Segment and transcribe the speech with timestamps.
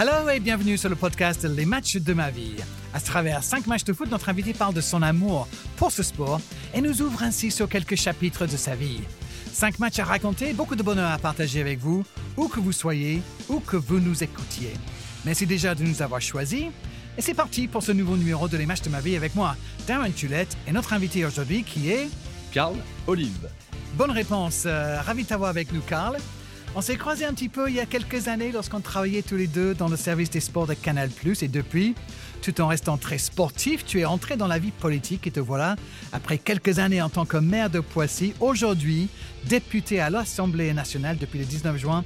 [0.00, 2.54] Hello et bienvenue sur le podcast Les matchs de ma vie.
[2.94, 6.40] À travers cinq matchs de foot, notre invité parle de son amour pour ce sport
[6.72, 9.00] et nous ouvre ainsi sur quelques chapitres de sa vie.
[9.52, 12.04] Cinq matchs à raconter, beaucoup de bonheur à partager avec vous,
[12.36, 14.72] où que vous soyez, où que vous nous écoutiez.
[15.24, 16.66] Merci déjà de nous avoir choisis.
[17.16, 19.56] Et c'est parti pour ce nouveau numéro de Les matchs de ma vie avec moi,
[19.88, 22.08] Darren Tulette, et notre invité aujourd'hui qui est...
[22.52, 22.76] Carl
[23.08, 23.48] Olive.
[23.94, 24.62] Bonne réponse.
[24.64, 26.18] Euh, ravi de t'avoir avec nous, Carl.
[26.78, 29.48] On s'est croisés un petit peu il y a quelques années lorsqu'on travaillait tous les
[29.48, 31.10] deux dans le service des sports de Canal+.
[31.42, 31.96] Et depuis,
[32.40, 35.74] tout en restant très sportif, tu es entré dans la vie politique et te voilà,
[36.12, 39.08] après quelques années en tant que maire de Poissy, aujourd'hui
[39.46, 42.04] député à l'Assemblée nationale depuis le 19 juin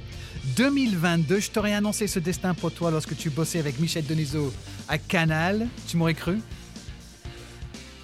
[0.57, 1.39] 2022.
[1.39, 4.51] Je t'aurais annoncé ce destin pour toi lorsque tu bossais avec Michel Denisot
[4.87, 5.67] à Canal.
[5.87, 6.39] Tu m'aurais cru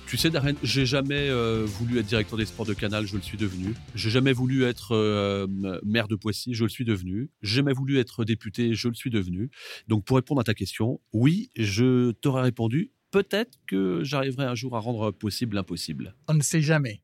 [0.10, 3.22] tu sais, Darren, j'ai jamais euh, voulu être directeur des sports de Canal, je le
[3.22, 3.76] suis devenu.
[3.94, 5.46] J'ai jamais voulu être euh,
[5.86, 7.30] maire de Poissy, je le suis devenu.
[7.44, 9.52] J'ai jamais voulu être député, je le suis devenu.
[9.88, 12.92] Donc, pour répondre à ta question, oui, je t'aurais répondu.
[13.12, 16.16] Peut-être que j'arriverai un jour à rendre possible l'impossible.
[16.28, 17.04] On ne sait jamais.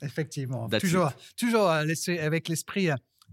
[0.00, 0.66] Effectivement.
[0.80, 1.84] toujours, toujours euh,
[2.20, 2.88] avec l'esprit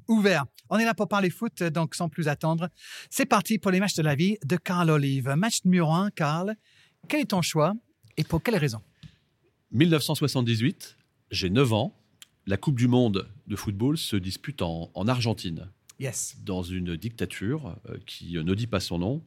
[0.10, 0.44] ouvert.
[0.70, 2.68] On est là pour parler foot, donc sans plus attendre.
[3.10, 5.30] C'est parti pour les matchs de la vie de Carl Olive.
[5.38, 6.56] Match numéro 1, Carl.
[7.08, 7.74] Quel est ton choix
[8.18, 8.82] et pour quelle raison?
[9.74, 10.98] 1978,
[11.32, 11.96] j'ai 9 ans.
[12.46, 15.70] La Coupe du Monde de football se dispute en, Argentine.
[16.00, 16.38] Yes.
[16.44, 19.24] Dans une dictature euh, qui ne dit pas son nom.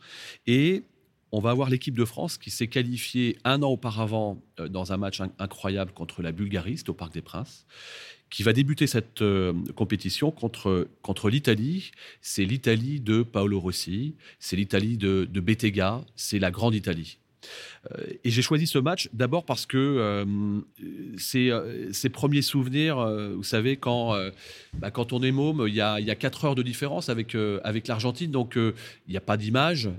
[0.47, 0.85] Et
[1.33, 4.97] on va avoir l'équipe de France qui s'est qualifiée un an auparavant euh, dans un
[4.97, 7.67] match incroyable contre la Bulgarie, au Parc des Princes,
[8.31, 11.91] qui va débuter cette euh, compétition contre, contre l'Italie.
[12.21, 17.19] C'est l'Italie de Paolo Rossi, c'est l'Italie de, de Bettega, c'est la grande Italie.
[17.93, 20.25] Euh, et j'ai choisi ce match d'abord parce que euh,
[21.19, 22.97] c'est euh, ces premiers souvenirs,
[23.35, 24.17] vous savez, quand,
[24.75, 27.37] bah, quand on est môme, il y a, y a 4 heures de différence avec,
[27.65, 28.73] avec l'Argentine, donc il
[29.11, 29.91] n'y a pas d'image,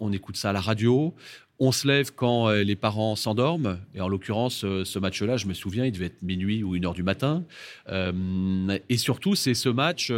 [0.00, 1.14] on écoute ça à la radio,
[1.58, 3.78] on se lève quand euh, les parents s'endorment.
[3.94, 6.84] Et en l'occurrence, euh, ce match-là, je me souviens, il devait être minuit ou une
[6.84, 7.44] heure du matin.
[7.88, 10.12] Euh, et surtout, c'est ce match,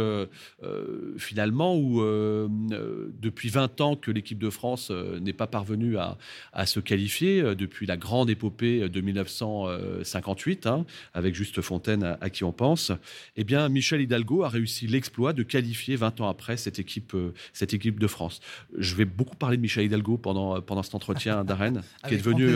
[1.17, 7.55] finalement, où depuis 20 ans que l'équipe de France n'est pas parvenue à, se qualifier,
[7.55, 12.91] depuis la grande épopée de 1958, hein, avec Juste Fontaine à, qui on pense,
[13.35, 17.15] eh bien, Michel Hidalgo a réussi l'exploit de qualifier 20 ans après cette équipe,
[17.53, 18.39] cette équipe de France.
[18.77, 22.55] Je vais beaucoup parler de Michel Hidalgo pendant, pendant cet entretien d'Arène, qui est devenu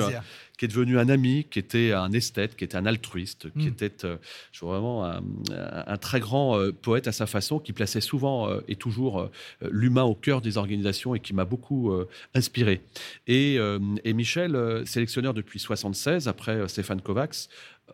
[0.58, 3.74] qui est devenu un ami, qui était un esthète, qui était un altruiste, qui hmm.
[3.74, 4.18] était euh,
[4.62, 9.30] vraiment un, très grand euh, poète à sa façon, qui plaçait souvent euh, et toujours
[9.62, 11.92] l'humain au cœur des organisations et qui m'a beaucoup
[12.34, 12.82] inspiré.
[13.28, 13.56] Et,
[14.04, 17.50] et Michel, sélectionneur depuis 76 après Stéphane Kovacs,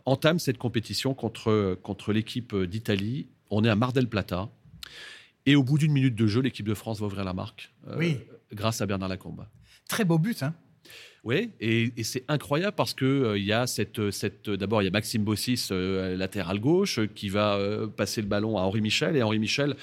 [0.05, 3.27] entame cette compétition contre, contre l'équipe d'Italie.
[3.49, 4.49] On est à Mar del Plata.
[5.45, 7.71] Et au bout d'une minute de jeu, l'équipe de France va ouvrir la marque.
[7.97, 8.19] oui.
[8.51, 9.45] Grâce à Bernard Lacombe.
[9.87, 10.55] Très beau but, hein
[11.25, 14.87] oui, et, c'est incroyable parce que euh, il y a cette, cette d'abord il y
[14.87, 19.17] a Maxime Bossis euh, latéral gauche qui va euh, passer le ballon à Henri Michel
[19.17, 19.75] et Henri Michel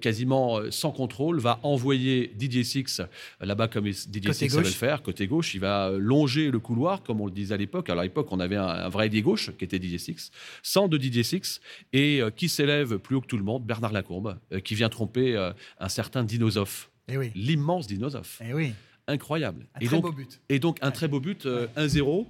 [0.00, 3.02] quasiment sans contrôle va envoyer Didier Six
[3.40, 7.20] là-bas comme Didier Six savait le faire côté gauche, il va longer le couloir comme
[7.20, 7.90] on le disait à l'époque.
[7.90, 10.30] Alors à l'époque on avait un, vrai ailier gauche qui était Didier Six,
[10.62, 11.60] sans de Didier Six
[11.92, 15.36] et qui s'élève plus haut que tout le monde, Bernard Lacombe, qui vient tromper
[15.78, 16.90] un certain Dinosof.
[17.08, 17.30] Eh oui.
[17.34, 18.40] L'immense Dinosof.
[18.44, 18.72] Eh oui
[19.08, 19.66] incroyable.
[19.74, 20.40] Un et très donc, beau but.
[20.48, 22.26] Et donc un très beau but, 1-0.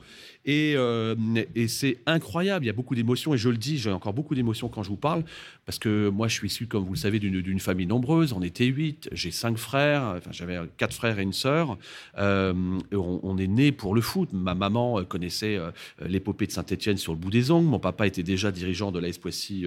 [0.48, 1.14] Euh,
[1.54, 3.34] et, c'est incroyable, il y a beaucoup d'émotions.
[3.34, 5.24] Et je le dis, j'ai encore beaucoup d'émotions quand je vous parle,
[5.64, 8.32] parce que moi je suis issu, comme vous le savez, d'une famille nombreuse.
[8.32, 11.76] On était huit, j'ai cinq frères, enfin j'avais quatre frères et une sœur.
[12.18, 12.54] Euh,
[12.92, 14.32] on, est né pour le foot.
[14.32, 15.70] Ma maman connaissait euh,
[16.00, 17.68] l'épopée de Saint-Etienne sur le bout des ongles.
[17.68, 19.66] Mon papa était déjà dirigeant de l'AS Poissy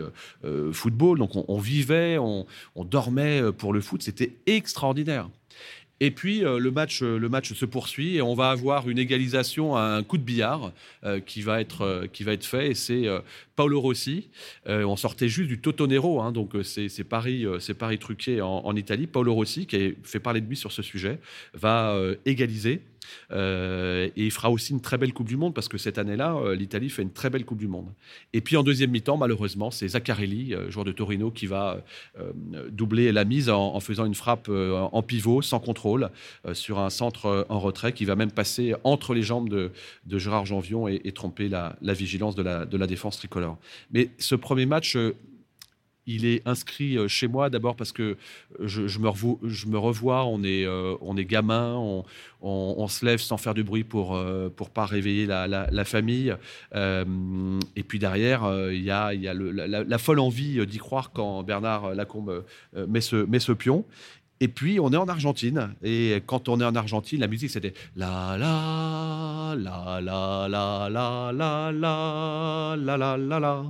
[0.72, 1.20] Football.
[1.20, 2.46] Donc on, on vivait, on,
[2.76, 4.02] on dormait pour le foot.
[4.02, 5.30] C'était extraordinaire.
[6.02, 9.00] Et puis euh, le match, euh, le match se poursuit et on va avoir une
[9.00, 10.72] égalisation à un coup de billard
[11.04, 12.72] euh, qui va être qui va être fait.
[12.72, 13.08] Et c'est
[13.56, 14.30] Paolo Rossi.
[14.66, 17.46] on sortait juste du Totonero, hein, donc c'est Paris,
[17.78, 19.08] Paris truqué en, Italie.
[19.08, 21.20] Paolo Rossi qui a fait parler de lui sur ce sujet
[21.54, 22.82] va égaliser.
[23.32, 26.90] Et il fera aussi une très belle Coupe du Monde parce que cette année-là, l'Italie
[26.90, 27.88] fait une très belle Coupe du Monde.
[28.34, 31.84] Et puis en deuxième mi-temps, malheureusement, c'est Zaccarelli, joueur de Torino, qui va
[32.70, 35.89] doubler la mise en, faisant une frappe en pivot, sans contrôle,
[36.54, 39.72] sur un centre en retrait, qui va même passer entre les jambes de,
[40.18, 43.58] Gérard Janvion et, tromper la, vigilance de la, de la défense tricolore.
[43.92, 44.98] Mais ce premier match
[46.10, 48.18] il est inscrit euh, chez moi d'abord parce que
[48.60, 51.76] je, me, revois, on est, euh, on est gamin,
[52.42, 56.34] on, se lève sans faire de bruit pour ne euh, pour pas réveiller la, famille.
[56.74, 61.94] et puis derrière, il y a, y a la, folle envie d'y croire quand Bernard
[61.94, 62.44] Lacombe
[62.88, 63.86] met, ce, met ce pion.
[64.42, 65.76] Et puis, on est en Argentine.
[65.84, 71.32] Et quand on est en Argentine, la musique, c'était la la la la la la
[71.34, 73.66] la la la la la la.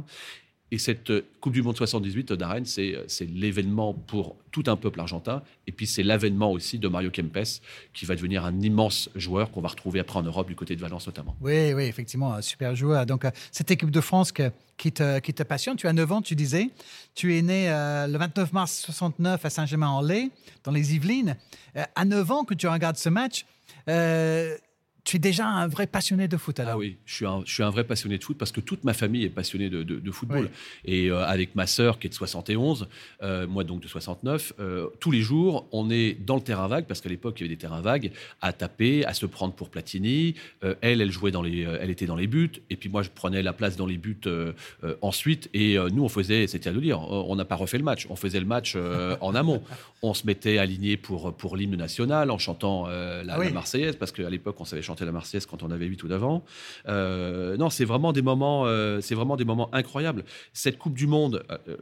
[0.71, 1.11] Et cette
[1.41, 5.41] Coupe du Monde 78 d'Arène, c'est l'événement pour tout un peuple argentin.
[5.67, 7.61] Et puis c'est l'avènement aussi de Mario Kempes,
[7.93, 10.81] qui va devenir un immense joueur qu'on va retrouver après en Europe, du côté de
[10.81, 11.35] Valence notamment.
[11.41, 13.05] Oui, oui, effectivement, un super joueur.
[13.05, 16.69] Donc euh, cette équipe de France qui, te, passionne, tu as 9 ans, tu disais.
[17.15, 20.31] Tu es né euh, le 29 mars 69 à Saint-Germain-en-Laye,
[20.63, 21.35] dans les Yvelines.
[21.75, 23.45] Euh, à 9 ans que tu regardes ce match,
[25.03, 26.73] tu es déjà un vrai passionné de foot alors.
[26.73, 28.83] Ah oui, je suis, un, je suis un vrai passionné de foot parce que toute
[28.83, 30.49] ma famille est passionnée de, de, football.
[30.85, 32.87] Et euh, avec ma sœur qui est de 71,
[33.23, 36.85] euh, moi donc de 69, euh, tous les jours, on est dans le terrain vague
[36.85, 38.11] parce qu'à l'époque, il y avait des terrains vagues
[38.41, 40.35] à taper, à se prendre pour Platini.
[40.81, 42.51] elle, elle jouait dans les, elle était dans les buts.
[42.69, 44.21] Et puis moi, je prenais la place dans les buts
[45.01, 45.49] ensuite.
[45.53, 48.07] Et nous, on faisait, c'était à nous dire, on n'a pas refait le match.
[48.09, 49.63] On faisait le match en amont.
[50.01, 54.11] On se mettait aligné pour, pour l'hymne national en chantant la, ah la, Marseillaise parce
[54.11, 56.43] qu'à l'époque, on savait chanter la Marseillaise quand on avait 8 ou d'avant.
[56.87, 60.23] Euh, non, c'est vraiment des moments, euh, c'est vraiment des moments incroyables.
[60.53, 61.77] Cette Coupe du Monde, euh,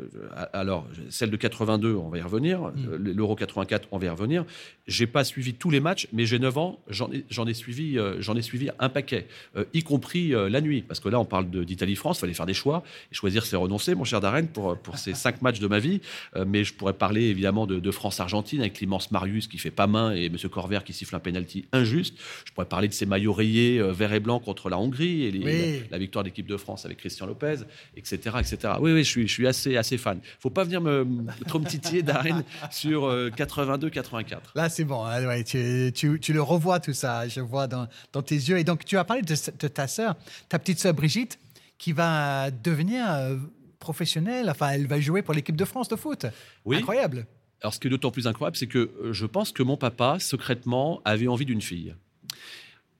[0.53, 2.61] alors celle de 82, on va y revenir.
[2.61, 2.95] Mm.
[3.15, 4.45] L'Euro 84, on va y revenir.
[4.87, 7.97] J'ai pas suivi tous les matchs, mais j'ai 9 ans, j'en ai, j'en ai suivi,
[8.19, 9.27] j'en ai suivi un paquet,
[9.73, 12.83] y compris la nuit, parce que là, on parle d'Italie-France, il fallait faire des choix
[13.11, 16.01] et choisir, c'est renoncer, mon cher Darren, pour pour ces cinq matchs de ma vie.
[16.45, 20.29] mais je pourrais parler évidemment de, France-Argentine avec l'immense Marius qui fait pas main et
[20.29, 22.15] Monsieur Corvert qui siffle un penalty injuste.
[22.45, 25.87] Je pourrais parler de ces maillots rayés euh, vert et blanc contre la Hongrie et
[25.89, 27.57] la, victoire de l'équipe de France avec Christian Lopez,
[27.95, 28.17] etc.
[28.39, 28.73] etc.
[28.79, 30.19] Oui, oui, je suis, je suis assez, assez fan.
[30.39, 31.05] faut pas venir me,
[31.47, 34.07] trop me titiller d'Arène sur 82-84.
[34.07, 35.05] Euh, Là, c'est bon.
[35.05, 38.57] Hein, tu, tu, le revois tout ça, je vois dans, dans, tes yeux.
[38.57, 40.15] Et donc, tu as parlé de, ta sœur,
[40.49, 41.39] ta petite sœur Brigitte,
[41.77, 43.35] qui va devenir euh,
[43.79, 44.49] professionnelle.
[44.49, 46.25] Enfin, elle va jouer pour l'équipe de France de foot.
[46.65, 46.77] Oui.
[46.77, 47.27] Incroyable.
[47.61, 51.01] Alors, ce qui est d'autant plus incroyable, c'est que je pense que mon papa, secrètement,
[51.05, 51.95] avait envie d'une fille.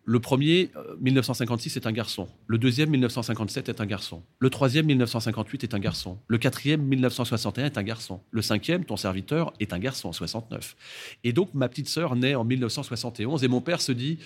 [0.09, 0.71] Le premier,
[1.01, 2.30] 1956, euh, est un garçon.
[2.48, 4.24] Le deuxième, 1957, est un garçon.
[4.39, 6.18] Le troisième, 1958, est un garçon.
[6.27, 8.21] Le quatrième, 1961, est un garçon.
[8.31, 10.77] Le cinquième, ton serviteur, est un garçon, 69.
[11.25, 14.19] Et donc, ma petite sœur naît en 1971 et mon père se dit,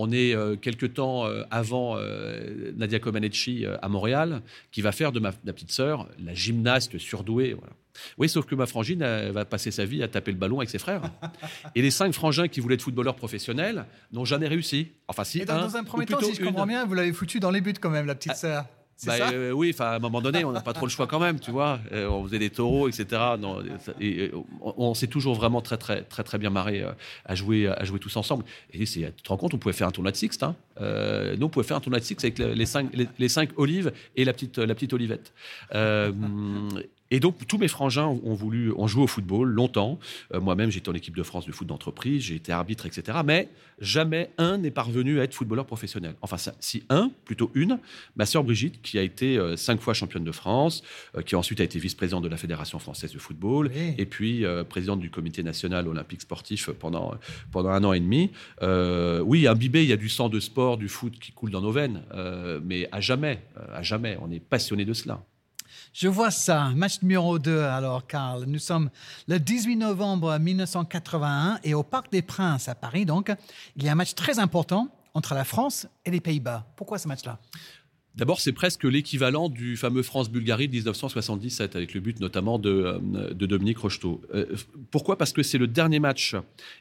[0.00, 1.98] on est euh, quelque temps euh, avant
[2.76, 4.42] Nadia Comaneci à Montréal,
[4.72, 7.54] qui va faire de ma, ma petite sœur la gymnaste surdouée.
[7.54, 7.72] Voilà.
[8.18, 10.78] Oui, sauf que ma frangine va passer sa vie à taper le ballon avec ses
[10.78, 11.02] frères.
[11.74, 14.92] Et les cinq frangins qui voulaient être footballeurs professionnels n'ont jamais réussi.
[15.08, 15.44] Enfin, si.
[15.44, 17.90] dans un premier temps, si je comprends bien, vous l'avez foutu dans les buts quand
[17.90, 18.64] même, la petite ah, sœur.
[19.06, 21.20] Bah, euh, oui, enfin à un moment donné, on n'a pas trop le choix quand
[21.20, 21.80] même, tu vois.
[21.92, 23.06] Euh, on faisait des taureaux, etc.
[23.38, 23.62] Non,
[24.00, 24.30] et,
[24.60, 26.92] on, s'est toujours vraiment très très très très bien marré euh,
[27.24, 28.44] à jouer à jouer tous ensemble.
[28.72, 30.42] Et tu te rends compte, on pouvait faire un tournoi de Sixte.
[30.42, 30.54] Hein.
[30.80, 34.24] nous, on pouvait faire un tournoi de Sixte avec les cinq les, cinq olives et
[34.24, 35.32] la petite la petite olivette.
[37.10, 39.98] Et donc, tous mes frangins ont voulu, ont joué au football longtemps.
[40.32, 43.18] Euh, moi-même, j'étais en équipe de France de foot d'entreprise, j'ai été arbitre, etc.
[43.24, 43.48] Mais
[43.80, 46.14] jamais un n'est parvenu à être footballeur professionnel.
[46.22, 47.80] Enfin, si un, plutôt une,
[48.14, 50.82] ma sœur Brigitte, qui a été euh, cinq fois championne de France,
[51.16, 55.00] euh, qui ensuite a été vice-présidente de la Fédération française de football, et puis présidente
[55.00, 57.14] du Comité national olympique sportif pendant,
[57.50, 58.30] pendant un an et demi.
[59.24, 61.72] oui, imbibé, il y a du sang de sport, du foot qui coule dans nos
[61.72, 62.02] veines,
[62.64, 63.42] mais à jamais,
[63.72, 65.22] à jamais, on est passionné de cela.
[65.92, 66.70] Je vois ça.
[66.76, 68.44] Match numéro 2, alors, Karl.
[68.44, 68.90] Nous sommes
[69.26, 73.32] le 18 novembre 1981 et au Parc des Princes à Paris, donc,
[73.76, 76.64] il y a un match très important entre la France et les Pays-Bas.
[76.76, 77.38] Pourquoi ce match-là?
[78.16, 83.34] D'abord, c'est presque l'équivalent du fameux France-Bulgarie de 1977, avec le but notamment de, euh,
[83.34, 84.20] Dominique Rocheteau.
[84.34, 84.46] Euh,
[84.90, 85.16] pourquoi?
[85.16, 86.34] Parce que c'est le dernier match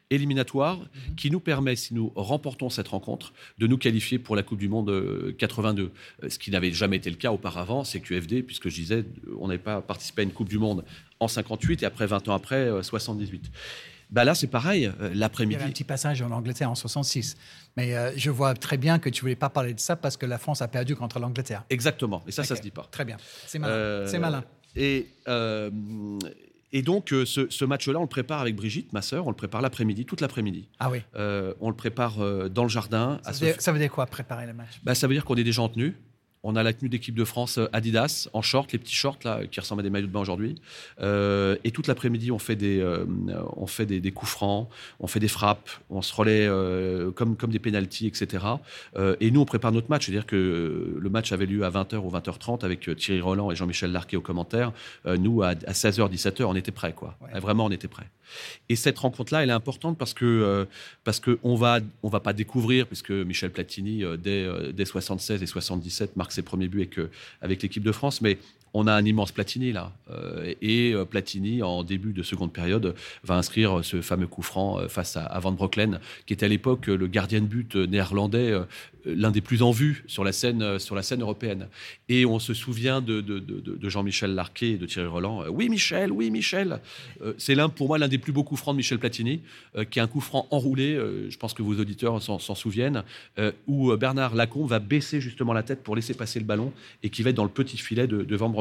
[0.10, 1.16] éliminatoire mhm.
[1.16, 4.70] qui nous permet, si nous remportons cette rencontre, de nous qualifier pour la Coupe du
[4.70, 5.92] Monde 82.
[6.24, 9.06] Euh, ce qui n'avait jamais été le cas auparavant, c'est QFD, puisque je disais,
[9.40, 10.84] on n'avait pas participé à une Coupe du Monde
[11.20, 13.52] en 58 et après 20 ans après, 78.
[14.10, 15.56] Bah là, c'est pareil, l'après-midi.
[15.56, 17.38] Il y avait un petit passage en Angleterre en 66.
[17.78, 20.26] Mais euh, je vois très bien que tu voulais pas parler de ça parce que
[20.26, 21.64] la France a perdu contre l'Angleterre.
[21.70, 22.24] Exactement.
[22.28, 22.88] Et ça, ça se dit pas.
[22.92, 23.18] Très bien.
[23.46, 23.74] C'est malin.
[23.74, 24.44] Euh, c'est malin.
[24.76, 25.70] Et, euh,
[26.72, 29.28] et donc, ce, match-là, on le prépare avec Brigitte, ma sœur.
[29.28, 30.68] On le prépare l'après-midi, toute l'après-midi.
[30.80, 31.02] Ah oui.
[31.16, 32.18] on le prépare
[32.50, 33.20] dans le jardin.
[33.24, 34.80] Ça, veut dire, quoi, préparer le match?
[34.84, 35.96] Bah, Ça veut dire qu'on est déjà en tenue.
[36.42, 39.42] On a la tenue d'équipe de France euh, Adidas en short, les petits shorts là
[39.46, 40.56] qui ressemblent à des maillots de bain aujourd'hui.
[41.02, 43.06] Euh, et toute l'après-midi, on fait des, euh,
[43.58, 44.70] on fait des, coups francs,
[45.02, 46.48] on fait des frappes, on se relaie
[47.16, 48.44] comme comme des pénalties, etc.
[49.20, 52.10] et nous, on prépare notre match, c'est-à-dire que le match avait lieu à 20h ou
[52.10, 54.72] 20h30 avec Thierry Roland et Jean-Michel Larquet aux commentaires.
[55.06, 57.18] nous, à, 16h, 17h, on était prêts, quoi.
[57.36, 58.10] Vraiment, on était prêts.
[58.68, 60.68] Et cette rencontre-là, elle est importante parce que
[61.04, 65.46] parce que on va on va pas découvrir, puisque Michel Platini dès dès 76 et
[65.46, 67.00] 77 marque ses premiers buts avec,
[67.42, 68.22] avec l'équipe de France.
[68.22, 68.38] Mais
[68.74, 69.92] on a un immense Platini là.
[70.12, 74.80] Euh, et euh, Platini, en début de seconde période, va inscrire ce fameux coup franc
[74.80, 78.54] euh, face à, Van Broeklen, qui était à l'époque le gardien de but néerlandais,
[79.06, 81.68] l'un des plus en vue sur la scène, sur la scène européenne.
[82.08, 85.46] Et on se souvient de, de, Jean-Michel Larquet et de Thierry Roland.
[85.50, 86.80] oui, Michel, oui, Michel.
[87.38, 89.42] C'est l'un, pour moi, l'un des plus beaux coups francs de Michel Platini,
[89.90, 90.96] qui est un coup franc enroulé.
[91.30, 93.04] je pense que vos auditeurs s'en souviennent,
[93.68, 96.72] où Bernard Lacombe va baisser justement la tête pour laisser passer le ballon
[97.04, 98.54] et qui va être dans le petit filet de, Van.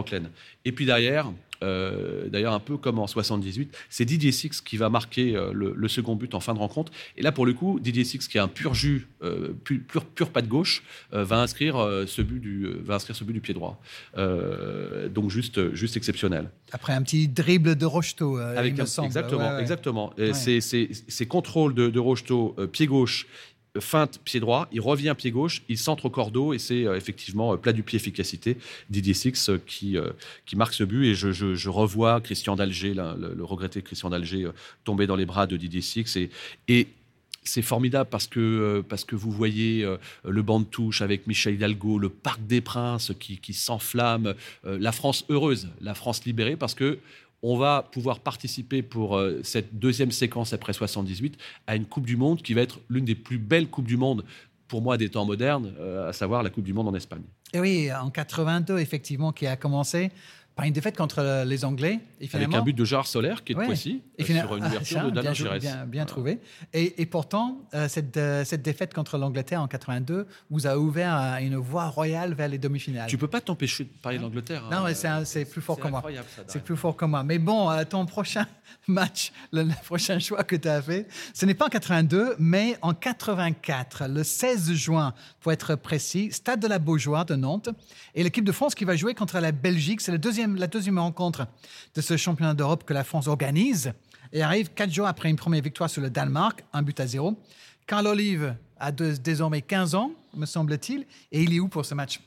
[0.64, 4.88] Et puis derrière, euh, d'ailleurs un peu comme en 78, c'est Didier Six qui va
[4.88, 6.92] marquer euh, le, second but en fin de rencontre.
[7.16, 10.30] Et là, pour le coup, Didier Six, qui a un pur jus, euh, pur, pur,
[10.30, 13.80] pas de gauche, va, inscrire, ce but du, va inscrire ce but du pied droit.
[14.16, 16.50] donc juste, juste exceptionnel.
[16.72, 19.06] Après un petit dribble de Rocheteau, Avec il me semble.
[19.06, 20.12] Exactement, exactement.
[20.32, 23.26] C'est contrôle de, de Rocheteau, pied gauche,
[23.80, 27.52] feinte pied droit, il revient pied gauche, il centre au cordeau et c'est euh, effectivement
[27.52, 28.56] euh, plat du pied efficacité.
[28.90, 29.96] Didier Six euh, qui,
[30.46, 34.50] qui marque ce but et je, revois Christian d'Alger, le, regretté Christian d'Alger
[34.84, 36.30] tomber dans les bras de Didier Six et,
[36.68, 36.88] et
[37.44, 39.86] c'est formidable parce que, parce que vous voyez
[40.24, 44.92] le banc de touche avec Michel Hidalgo, le Parc des Princes qui, qui s'enflamme, la
[44.92, 46.98] France heureuse, la France libérée parce que
[47.42, 52.16] on va pouvoir participer pour euh, cette deuxième séquence après 78 à une Coupe du
[52.16, 54.24] Monde qui va être l'une des plus belles Coupes du Monde
[54.66, 57.22] pour moi des temps modernes, euh, à savoir la Coupe du Monde en Espagne.
[57.54, 60.10] Et oui, en 82, effectivement, qui a commencé
[60.58, 62.00] par une défaite contre les Anglais.
[62.20, 64.66] Et Avec un but de Gérard Solaire, qui est de Poissy, et euh, sur une
[64.66, 66.40] ouverture de Daniel Bien, bien, trouvé.
[66.72, 71.54] Et, pourtant, euh, cette, euh, cette, défaite contre l'Angleterre en 82 vous a ouvert une
[71.54, 73.08] voie royale vers les demi-finales.
[73.08, 74.64] Tu peux pas t'empêcher de parler de l'Angleterre.
[74.68, 75.24] Non, hein.
[75.24, 76.02] c'est plus fort que moi.
[76.48, 77.22] C'est plus fort que moi.
[77.22, 78.44] Mais bon, ton prochain
[78.88, 82.94] match, le, prochain choix que tu as fait, ce n'est pas en 82, mais en
[82.94, 87.68] 84, le 16 juin, pour être précis, Stade de la Beaujoire de Nantes.
[88.16, 90.98] Et l'équipe de France qui va jouer contre la Belgique, c'est le deuxième la deuxième
[90.98, 91.46] rencontre
[91.94, 93.92] de ce championnat d'Europe que la France organise
[94.32, 97.38] et arrive quatre jours après une première victoire sur le Danemark, un but à zéro.
[97.86, 102.20] Carl Olive a désormais 15 ans, me semble-t-il, et il est où pour ce match?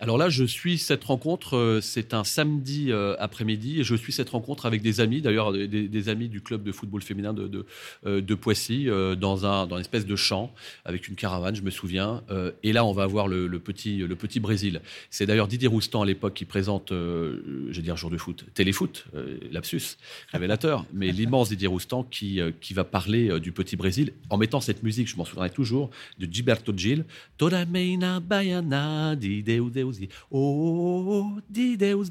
[0.00, 4.12] Alors là, je suis cette rencontre, euh, c'est un samedi euh, après-midi, et je suis
[4.12, 7.64] cette rencontre avec des amis, d'ailleurs des, amis du club de football féminin de, de,
[8.06, 8.86] euh, Poissy,
[9.18, 10.52] dans, un, dans une espèce de champ,
[10.84, 12.22] avec une caravane, je me souviens.
[12.62, 14.82] et là, on va voir le, petit, le petit Brésil.
[15.10, 19.06] C'est d'ailleurs Didier Roustan à l'époque qui présente, je vais dire jour de foot, téléfoot,
[19.50, 19.96] lapsus,
[20.32, 24.82] révélateur, mais l'immense Didier Roustan qui, qui va parler du petit Brésil en mettant cette
[24.82, 27.06] musique, je m'en souviendrai toujours, de Gilberto Gil,
[27.38, 29.16] Toda Meina Baiana,
[29.46, 29.94] Deus, Deus.
[30.30, 32.10] Oh, di Deus.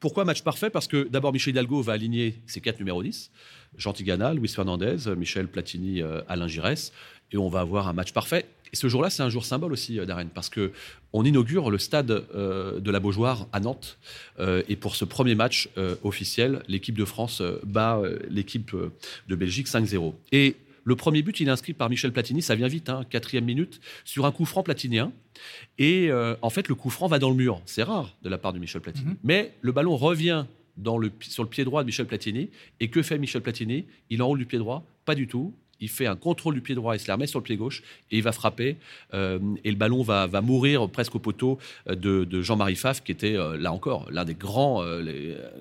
[0.00, 0.70] Pourquoi match parfait?
[0.70, 3.30] Parce que d'abord, Michel Hidalgo va aligner ses quatre numéros 10.
[3.76, 6.92] Jean Tigana, Luis Fernandez, Michel Platini, euh, Alain Giresse.
[7.30, 8.46] Et on va avoir un match parfait.
[8.72, 10.72] Et ce jour-là, c'est un jour symbole aussi, euh, Darren, parce que
[11.12, 13.98] on inaugure le stade euh, de la Beaujoire à Nantes.
[14.40, 15.68] et pour ce premier match
[16.02, 18.00] officiel, l'équipe de France bat
[18.30, 18.74] l'équipe
[19.28, 20.14] de Belgique 5-0.
[20.32, 23.44] Et le premier but, il est inscrit par Michel Platini, ça vient vite, hein, quatrième
[23.44, 25.12] minute, sur un coup franc platinien.
[25.78, 27.60] Et euh, en fait, le coup franc va dans le mur.
[27.66, 29.10] C'est rare de la part de Michel Platini.
[29.10, 29.16] Mhm.
[29.22, 30.44] Mais le ballon revient
[31.20, 32.48] sur le pied droit de Michel Platini.
[32.80, 33.84] Et que fait Michel Platini?
[34.10, 34.84] Il enroule du pied droit?
[35.04, 37.40] Pas du tout il fait un contrôle du pied droit, il se la remet sur
[37.40, 38.76] le pied gauche et il va frapper.
[39.14, 43.36] Euh, et le ballon va, mourir presque au poteau euh, de, Jean-Marie Pfaff, qui était
[43.36, 44.82] euh, là encore l'un des grands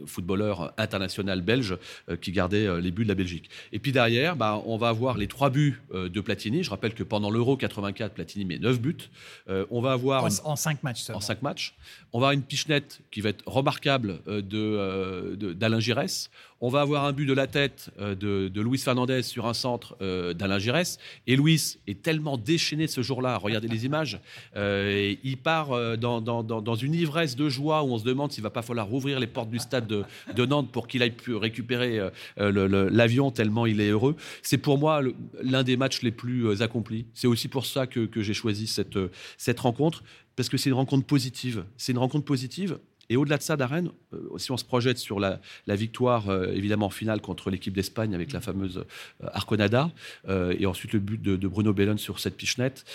[0.05, 1.77] footballeurs internationaux belges
[2.21, 3.49] qui gardait les buts de la Belgique.
[3.71, 6.63] Et puis derrière, bah, on va avoir les trois buts de Platini.
[6.63, 9.09] Je rappelle que pendant l'Euro 84, Platini met 9 buts.
[9.47, 11.75] on va avoir en, 5 matchs En 5 matchs.
[12.13, 16.29] On va avoir une pichenette qui va être remarquable d'Alain Giresse.
[16.63, 19.97] On va avoir un but de la tête euh, de, Luis Fernandez sur un centre
[19.99, 20.99] euh, d'Alain Giresse.
[21.25, 23.37] Et Luis est tellement déchaîné ce jour-là.
[23.37, 24.19] Regardez les images.
[24.55, 28.61] Euh, il part dans, une ivresse de joie où on se demande s'il va pas
[28.61, 31.99] falloir rouvrir les portes du stade de, Nantes pour qu'il aille pu récupérer
[32.37, 34.15] l'avion tellement il est heureux.
[34.43, 35.01] C'est pour moi
[35.41, 37.05] l'un des matchs les plus accomplis.
[37.13, 38.99] C'est aussi pour ça que, j'ai choisi cette,
[39.37, 40.03] cette rencontre
[40.35, 41.65] parce que c'est une rencontre positive.
[41.77, 42.77] C'est une rencontre positive
[43.11, 46.89] et au-delà de ça, Darren, euh, si on se projette sur la, victoire, euh, évidemment,
[46.89, 48.85] finale contre l'équipe d'Espagne avec la fameuse
[49.21, 49.91] euh, Arconada,
[50.29, 52.85] et ensuite le but de, Bruno Bellon sur cette pichenette,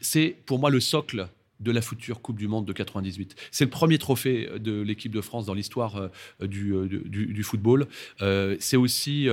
[0.00, 1.26] c'est pour moi le socle
[1.60, 3.36] de la future Coupe du Monde de 98.
[3.50, 6.08] C'est le premier trophée de l'équipe de France dans l'histoire euh,
[6.42, 7.86] euh, du, football.
[8.22, 9.28] Euh, c'est aussi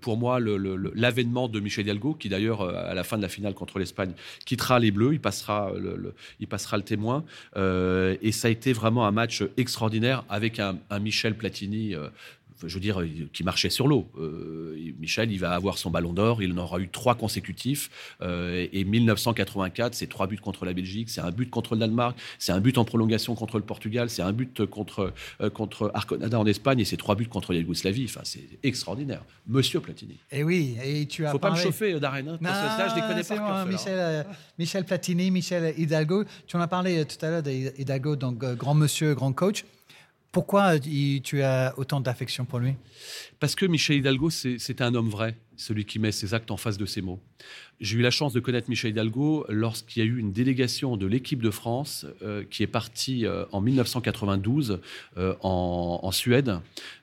[0.00, 3.78] pour moi l'avènement de Michel Hidalgo, qui d'ailleurs à la fin de la finale contre
[3.78, 4.12] l'Espagne
[4.44, 7.24] quittera les Bleus, il passera le, il passera le témoin.
[7.56, 11.94] et ça a été vraiment un match extraordinaire avec un Michel Platini
[12.64, 13.02] je veux dire,
[13.32, 14.08] qui marchait sur l'eau.
[14.18, 16.42] Euh, Michel, il va avoir son ballon d'or.
[16.42, 17.90] Il en aura eu trois consécutifs.
[18.22, 22.16] Euh, et 1984, c'est trois buts contre la Belgique, c'est un but contre le Danemark,
[22.38, 26.38] c'est un but en prolongation contre le Portugal, c'est un but contre, euh, contre Arconada
[26.38, 28.04] en Espagne et c'est trois buts contre la Yougoslavie.
[28.04, 29.22] Enfin, c'est extraordinaire.
[29.46, 30.18] Monsieur Platini.
[30.30, 32.28] Et oui, et tu as Faut pas me chauffer, Darren.
[32.28, 33.64] Hein, ça, je les connais pas.
[33.64, 34.26] Michel,
[34.58, 36.24] Michel Platini, Michel Hidalgo.
[36.46, 39.64] Tu en as parlé tout à l'heure d'Hidalgo, donc grand monsieur, grand coach.
[40.32, 42.74] Pourquoi tu as autant d'affection pour lui?
[43.40, 46.78] Parce que Michel Hidalgo, c'est un homme vrai, celui qui met ses actes en face
[46.78, 47.20] de ses mots.
[47.80, 51.06] J'ai eu la chance de connaître Michel Hidalgo lorsqu'il y a eu une délégation de
[51.06, 54.80] l'équipe de France euh, qui est partie euh, en 1992
[55.16, 56.58] euh, en, Suède.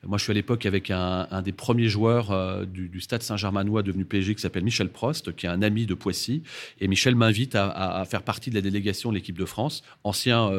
[0.06, 4.36] Moi, je suis à l'époque avec un, des premiers joueurs du, Stade Saint-Germanois devenu PSG
[4.36, 6.44] qui s'appelle Michel Prost, qui est un ami de Poissy.
[6.82, 10.52] Et Michel m'invite à, faire partie de la délégation de l'équipe de France, ancien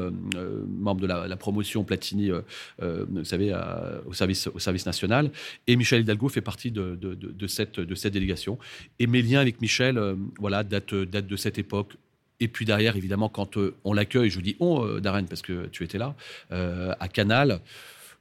[0.67, 2.31] membre de la, promotion Platini,
[2.81, 3.55] vous savez,
[4.07, 5.31] au, service, au service national.
[5.67, 8.59] Et Michel Hidalgo fait partie de, de, cette, de cette délégation.
[8.99, 11.97] Et mes liens avec Michel euh, voilà, date, date de cette époque.
[12.40, 15.66] Et puis derrière, évidemment, quand euh, on l'accueille, je dis on, oh, Darren, parce que
[15.66, 16.14] tu étais là,
[16.52, 17.61] euh, à Canal.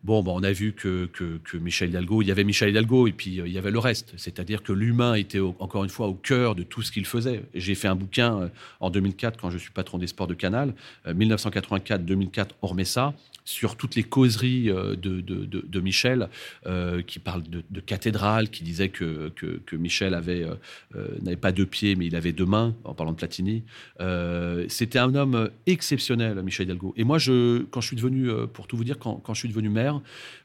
[0.03, 3.41] Bon, on a vu que, que, Michel Hidalgo, il y avait Michel Hidalgo et puis
[3.43, 4.13] il y avait le reste.
[4.15, 7.43] C'est-à-dire que l'humain était encore une fois au cœur de tout ce qu'il faisait.
[7.55, 8.49] J'ai fait un bouquin
[8.79, 10.73] en 2004 quand je suis patron des sports de Canal.
[11.07, 13.13] 1984-2004, on remet ça
[13.47, 16.27] sur toutes les causeries euh, de, de, Michel,
[16.65, 21.65] euh, qui parle de, cathédrale, qui disait que, que, Michel avait euh, n'avait pas deux
[21.65, 23.63] pieds, mais il avait deux mains, en parlant de Platini.
[24.67, 26.93] C'était un homme exceptionnel, Michel Hidalgo.
[26.97, 29.49] Et moi, je, quand je suis devenu, pour tout vous dire, quand, quand je suis
[29.49, 29.86] devenu maire,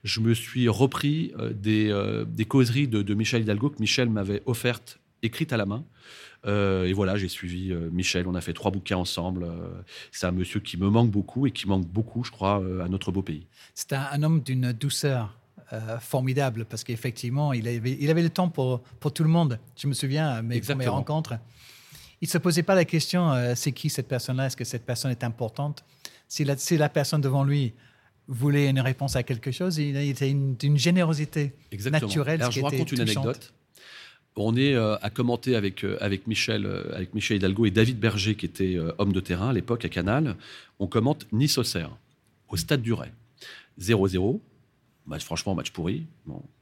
[0.04, 1.92] je me suis repris des,
[2.26, 5.84] des causeries de, Michel Hidalgo que Michel m'avait offertes, écrites à la main.
[6.46, 8.26] Euh, et voilà, j'ai suivi euh, Michel.
[8.26, 9.44] On a fait trois bouquins ensemble.
[9.44, 12.88] Euh, c'est un monsieur qui me manque beaucoup et qui manque beaucoup, je crois, à
[12.88, 13.46] notre beau pays.
[13.74, 15.36] C'est un, homme d'une douceur
[16.00, 19.58] formidable parce qu'effectivement, il avait, il avait le temps pour, pour tout le monde.
[19.74, 21.38] Je me souviens à mes premières rencontres.
[22.20, 24.46] Il ne se posait pas la question c'est qui cette personne-là?
[24.46, 25.82] Est-ce que cette personne est importante?
[26.28, 27.72] Si la, si la personne devant lui
[28.32, 31.52] voulait une réponse à quelque chose, il était d'une générosité
[31.90, 32.40] naturelle.
[32.40, 33.52] Alors, je vous raconte une anecdote.
[34.36, 37.98] On est euh, à commenter avec, euh, avec, Michel, euh, avec Michel Hidalgo et David
[37.98, 40.36] Berger, qui était homme de terrain à l'époque à Canal.
[40.78, 41.90] On commente Nice-Auxerre,
[42.48, 43.10] au stade du Ray.
[43.80, 44.40] 0-0.
[45.20, 46.06] franchement, match pourri.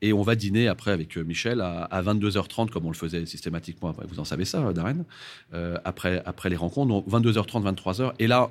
[0.01, 3.95] Et on va dîner après avec Michel à, 22h30, comme on le faisait systématiquement.
[4.09, 5.05] Vous en savez ça, Darren
[5.85, 7.05] après, après les rencontres.
[7.09, 8.13] 22h30, 23h.
[8.19, 8.51] Et là,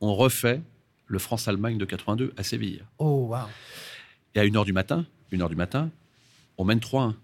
[0.00, 0.60] on refait
[1.08, 2.84] le France-Allemagne de 82 à Séville.
[2.98, 3.48] Oh, wow.
[4.34, 5.90] Et à 1h du matin, 1h du matin,
[6.58, 7.14] on mène 3-1.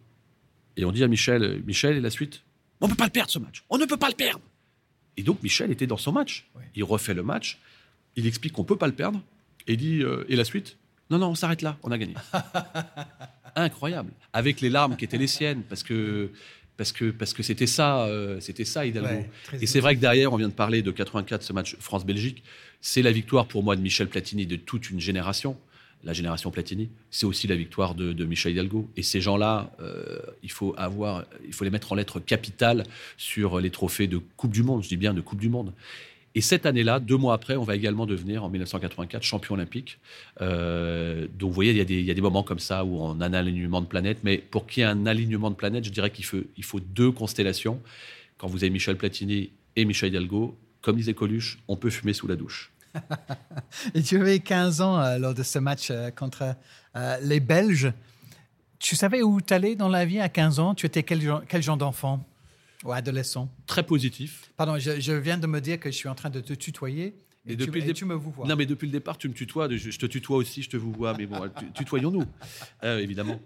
[0.76, 2.42] Et on dit à Michel, Michel, et la suite?
[2.80, 3.64] On ne peut pas le perdre ce match.
[3.70, 4.40] On ne peut pas le perdre.
[5.16, 6.50] Et donc Michel était dans son match.
[6.74, 7.60] Il refait le match.
[8.16, 9.20] Il explique qu'on ne peut pas le perdre.
[9.66, 10.76] Et dit euh, Et la suite?
[11.10, 11.78] Non, non, on s'arrête là.
[11.82, 12.14] On a gagné.
[13.56, 14.10] Incroyable.
[14.32, 15.62] Avec les larmes qui étaient les siennes.
[15.62, 16.32] Parce que
[16.76, 19.24] parce que parce que c'était ça, euh, c'était ça Hidalgo.
[19.60, 22.42] et c'est vrai que derrière, on vient de parler de 84, ce match France-Belgique.
[22.80, 25.56] C'est la victoire pour moi de Michel Platini de toute une génération
[26.04, 28.88] la génération Platini, c'est aussi la victoire de, Michel Hidalgo.
[28.96, 32.84] Et ces gens-là, euh, il faut avoir, il faut les mettre en lettres capitales
[33.16, 34.82] sur les trophées de Coupe du Monde.
[34.82, 35.72] Je dis bien de Coupe du Monde.
[36.36, 40.00] Et cette année-là, deux mois après, on va également devenir, en 1984, champion olympique.
[40.40, 43.32] Euh, donc, vous voyez, il y, a des, moments comme ça où on a un
[43.32, 44.18] alignement de planètes.
[44.24, 47.80] Mais pour qu'il y ait un alignement de planètes, je dirais qu'il faut, deux constellations.
[48.36, 52.26] Quand vous avez Michel Platini et Michel Hidalgo, comme disait Coluche, on peut fumer sous
[52.26, 52.72] la douche.
[53.94, 56.56] et tu avais 15 ans euh, lors de ce match euh, contre
[57.22, 57.92] les Belges.
[58.80, 60.74] Tu savais où tu allais dans la vie à 15 ans?
[60.74, 62.24] Tu étais quel genre d'enfant?
[62.84, 64.52] Ou adolescent Très positif.
[64.56, 67.16] Pardon, je, viens de me dire que je suis en train de te tutoyer.
[67.46, 68.46] Et, depuis tu, tu me vous vois.
[68.46, 69.68] Non, mais depuis le départ, tu me tutoies.
[69.76, 71.14] Je, te tutoie aussi, je te vous vois.
[71.16, 72.24] Mais bon, tutoyons-nous,
[72.82, 73.40] évidemment.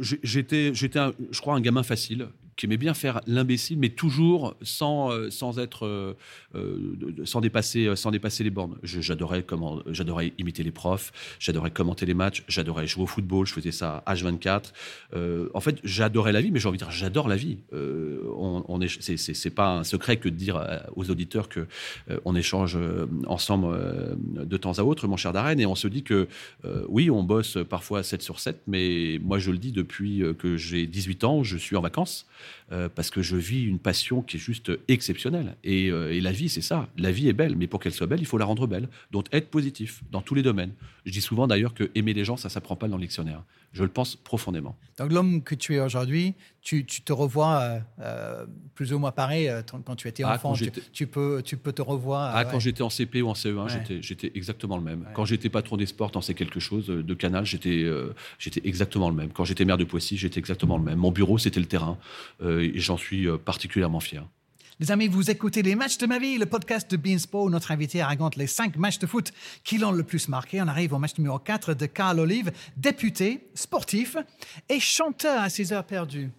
[0.00, 5.12] j'étais, j'étais, je crois, un gamin facile qui aimait bien faire l'imbécile, mais toujours sans,
[5.12, 6.14] euh, sans être, euh,
[6.56, 8.76] euh, sans dépasser, sans dépasser les bornes.
[8.82, 13.52] J'adorais comment, j'adorais imiter les profs, j'adorais commenter les matchs, j'adorais jouer au football, je
[13.52, 14.72] faisais ça H24.
[15.54, 17.58] en fait, j'adorais la vie, mais j'ai envie de dire, j'adore la vie.
[17.72, 20.60] on, on est, c'est pas un secret que de dire
[20.96, 21.68] aux auditeurs que
[22.24, 22.76] on échange
[23.28, 26.26] ensemble de temps à autre, mon cher Darren, et on se dit que
[26.88, 30.86] oui, on bosse parfois 7 sur 7, mais moi je le dis depuis que j'ai
[30.86, 32.26] 18 ans, je suis en vacances.
[32.70, 35.56] Euh, parce que je vis une passion qui est juste exceptionnelle.
[35.66, 36.88] Euh, et, la vie, c'est ça.
[36.98, 38.88] La vie est belle, mais pour qu'elle soit belle, il faut la rendre belle.
[39.10, 40.72] Donc être positif dans tous les domaines.
[41.04, 43.42] Je dis souvent d'ailleurs que aimer les gens, ça ne s'apprend pas dans le dictionnaire.
[43.72, 44.76] Je le pense profondément.
[44.98, 46.34] Donc l'homme que tu es aujourd'hui,
[46.68, 50.52] tu, te revois euh, euh, plus ou moins pareil euh, quand tu étais ah, enfant.
[50.92, 52.32] tu, peux, tu peux te revoir.
[52.34, 55.06] Ah, Quand j'étais en CP ou en CE1, j'étais exactement le même.
[55.14, 57.86] Quand j'étais patron des sports, t'en sais quelque chose, de Canal, j'étais
[58.38, 59.32] j'étais exactement le même.
[59.32, 60.98] Quand j'étais maire de Poissy, j'étais exactement le même.
[60.98, 61.96] Mon bureau, c'était le terrain.
[62.42, 64.24] et j'en suis particulièrement fier.
[64.80, 67.72] Les amis, vous écoutez les matchs de ma vie, le podcast de Beansport où notre
[67.72, 69.32] invité raconte les cinq matchs de foot
[69.64, 70.62] qui l'ont le plus marqué.
[70.62, 74.16] On arrive au match numéro 4 de Carl Olive, député, sportif
[74.68, 76.30] et chanteur à ses heures perdues.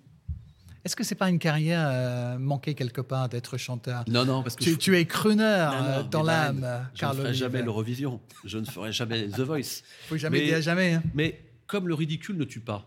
[0.85, 4.05] Est-ce que c'est pas une carrière euh, manquée quelque part d'être chanteur?
[4.07, 6.65] Non, non, parce que tu, tu es crooner euh, dans l'âme,
[6.95, 8.21] Je ne ferai jamais l'Eurovision.
[8.45, 9.83] Je ne ferai jamais The Voice.
[10.07, 10.93] Faut jamais dire jamais.
[10.93, 11.03] Hein.
[11.13, 12.85] Mais comme le ridicule ne tue pas,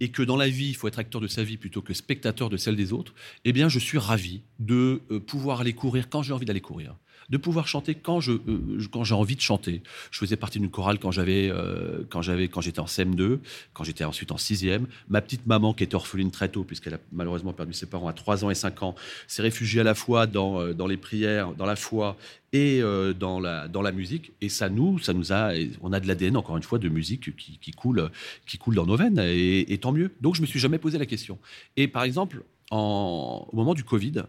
[0.00, 2.50] et que dans la vie, il faut être acteur de sa vie plutôt que spectateur
[2.50, 6.22] de celle des autres, eh bien, je suis ravi de euh, pouvoir aller courir quand
[6.22, 6.96] j'ai envie d'aller courir
[7.28, 9.82] de pouvoir chanter quand je euh, quand j'ai envie de chanter.
[10.10, 13.38] Je faisais partie d'une chorale quand j'avais euh, quand j'avais quand j'étais en CM2,
[13.72, 14.82] quand j'étais ensuite en 6e.
[15.08, 18.12] Ma petite maman qui était orpheline très tôt puisqu'elle a malheureusement perdu ses parents à
[18.12, 18.94] 3 ans et 5 ans,
[19.26, 22.16] s'est réfugiée à la fois dans dans les prières, dans la foi
[22.52, 22.82] et
[23.18, 26.36] dans la dans la musique et ça nous ça nous a on a de l'ADN
[26.36, 28.10] encore une fois de musique qui, qui coule
[28.46, 30.12] qui coule dans nos veines et, et tant mieux.
[30.20, 31.38] Donc je me suis jamais posé la question.
[31.76, 32.42] Et par exemple
[32.78, 34.22] au moment du Covid,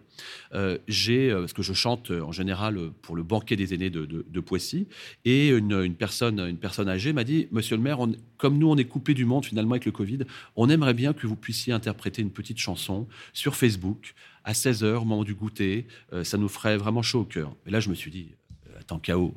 [0.54, 3.90] euh, j'ai, euh, parce que je chante euh, en général pour le banquet des aînés
[3.90, 4.88] de, Poissy,
[5.24, 8.00] et une, personne, une personne âgée m'a dit, Monsieur le maire,
[8.38, 10.20] comme nous on est coupé du monde finalement avec le Covid,
[10.58, 15.06] on aimerait bien que vous puissiez interpréter une petite chanson sur Facebook à 16h au
[15.06, 15.88] moment du goûter,
[16.24, 17.56] ça nous ferait vraiment chaud au cœur.
[17.66, 18.32] Et là je me suis dit,
[18.78, 19.34] attends, KO,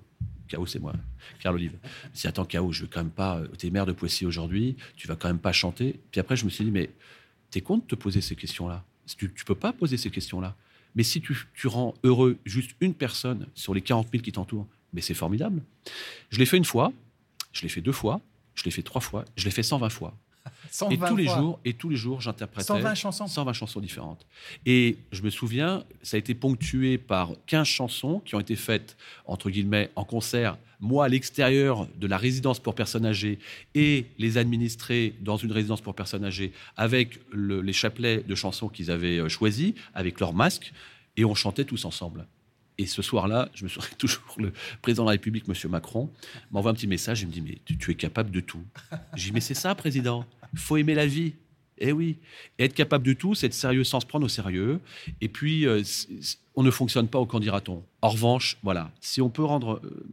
[0.53, 0.95] KO, c'est moi,
[1.39, 1.79] Carl Olive.
[2.13, 3.41] Si attends, KO, je veux quand même pas.
[3.59, 6.01] T'es maire de Poissy aujourd'hui, tu vas quand même pas chanter.
[6.11, 6.91] Puis après, je me suis dit, mais
[7.51, 10.57] t'es con de te poser ces questions-là tu ne peux pas poser ces questions-là.
[10.95, 15.03] Mais si tu, rends heureux juste une personne sur les 40 000 qui t'entourent, mais
[15.03, 15.63] c'est formidable.
[16.31, 16.93] Je l'ai fait une fois,
[17.53, 18.21] je l'ai fait deux fois,
[18.55, 20.15] je l'ai fait trois fois, je l'ai fait 120 fois
[20.91, 23.27] et tous les jours, et tous les jours, j'interprétais 120 chansons.
[23.27, 24.27] 120 chansons différentes.
[24.65, 28.97] Et je me souviens, ça a été ponctué par 15 chansons qui ont été faites
[29.27, 33.39] entre guillemets en concert, moi à l'extérieur de la résidence pour personnes âgées
[33.75, 38.91] et les administrés dans une résidence pour personnes âgées avec les chapelets de chansons qu'ils
[38.91, 40.73] avaient euh, choisis, avec leurs masques,
[41.17, 42.27] et on chantait tous ensemble.
[42.79, 45.71] Et ce soir-là, je me souviens toujours, le président de la République, M.
[45.71, 46.11] Macron,
[46.51, 48.63] m'envoie un petit message et me dit Mais tu, es capable de tout.
[49.15, 50.27] J'ai dit Mais c'est ça, président.
[50.55, 51.35] Faut aimer la vie.
[51.79, 52.17] Eh oui.
[52.59, 54.81] être capable de tout, c'est être sérieux sans se prendre au sérieux.
[55.21, 55.83] Et puis, euh,
[56.55, 57.83] on ne fonctionne pas au candidaton.
[58.01, 60.07] En revanche, voilà, si on peut rendre euh,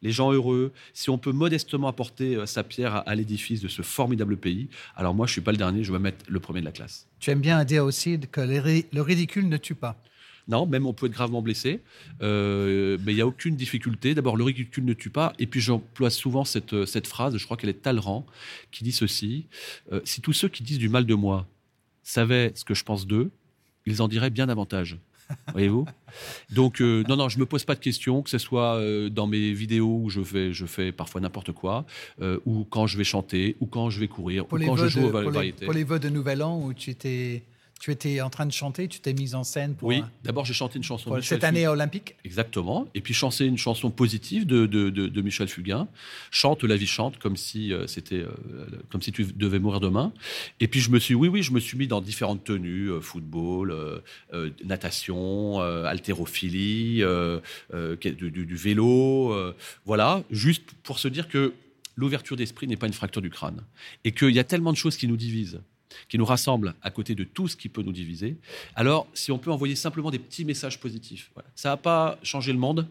[0.00, 3.82] les gens heureux, si on peut modestement apporter euh, sa pierre à, l'édifice de ce
[3.82, 6.66] formidable pays, alors moi, je suis pas le dernier, je vais mettre le premier de
[6.66, 7.06] la classe.
[7.20, 9.96] Tu aimes bien dire aussi que le ridicule ne tue pas.
[10.48, 11.80] Non, même on peut être gravement blessé,
[12.22, 14.14] euh, mais il n'y a aucune difficulté.
[14.14, 15.32] D'abord, le ridicule ne tue pas.
[15.38, 18.24] Et puis, j'emploie souvent cette, euh, cette phrase, je crois qu'elle est Talleyrand,
[18.70, 19.46] qui dit ceci
[19.92, 21.48] euh, Si tous ceux qui disent du mal de moi
[22.04, 23.30] savaient ce que je pense d'eux,
[23.86, 24.98] ils en diraient bien davantage.
[25.50, 25.86] Voyez-vous?
[26.52, 28.80] Donc, non, non, je ne me pose pas de questions, que ce soit
[29.10, 31.84] dans mes vidéos où je fais, je fais parfois n'importe quoi,
[32.44, 35.10] ou quand je vais chanter, ou quand je vais courir, ou quand je joue au
[35.10, 35.64] variété.
[35.64, 37.42] Pour les vœux de Nouvel An où tu étais
[37.80, 39.88] tu étais en train de chanter, tu t'es mise en scène pour.
[39.88, 42.88] Oui, d'abord j'ai chanté une chanson de Cette année olympique Exactement.
[42.94, 45.88] Et puis chanter une chanson positive de, de, de, Michel Fugain.
[46.30, 48.30] Chante la vie chante comme si euh, c'était euh,
[48.90, 50.12] comme si tu devais mourir demain.
[50.60, 53.00] Et puis je me suis, oui, oui, je me suis mis dans différentes tenues euh,
[53.00, 53.74] football,
[54.64, 57.02] natation, haltérophilie,
[57.72, 59.34] du, du, vélo.
[59.84, 61.52] voilà, juste pour se dire que
[61.96, 63.62] l'ouverture d'esprit n'est pas une fracture du crâne.
[64.04, 65.60] Et qu'il y a tellement de choses qui nous divisent
[66.08, 68.36] qui nous rassemble à côté de tout ce qui peut nous diviser,
[68.74, 72.58] alors si on peut envoyer simplement des petits messages positifs, ça n'a pas changé le
[72.58, 72.86] monde,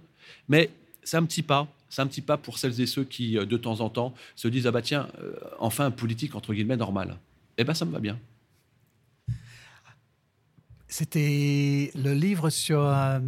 [0.48, 0.70] mais
[1.04, 3.58] c'est un petit pas, c'est un petit pas pour celles et ceux qui, euh, de
[3.58, 7.18] temps en temps, se disent ah bah tiens, euh, enfin politique entre guillemets normal.
[7.58, 8.20] Eh ben ça me va bien.
[10.88, 13.20] C'était le livre sur euh,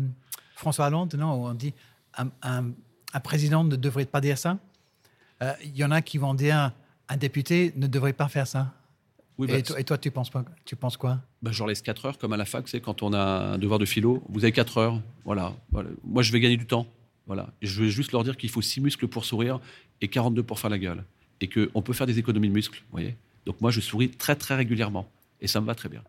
[0.55, 1.73] François Hollande, non, où on dit
[2.13, 2.73] un,
[3.23, 4.57] président ne devrait pas dire ça.
[5.63, 6.71] Il y en a qui vont dire
[7.09, 8.73] un député ne devrait pas faire ça.
[9.39, 11.19] Bah, et, toi, tu penses, pas, tu penses quoi?
[11.43, 13.77] Bah, Je laisse 4 heures, comme à la fac, c'est quand on a un devoir
[13.77, 14.23] de philo.
[14.29, 15.01] Vous avez 4 heures.
[15.25, 15.53] Voilà.
[16.03, 16.87] Moi, je vais gagner du temps.
[17.27, 17.49] Voilà.
[17.61, 19.59] je vais juste leur dire qu'il faut 6 muscles pour sourire
[19.99, 21.03] et 42 pour faire la gueule.
[21.41, 22.83] Et qu'on peut faire des économies de muscles.
[22.91, 25.07] voyez Donc, moi, je souris très, très régulièrement.
[25.39, 26.01] Et ça me va très bien.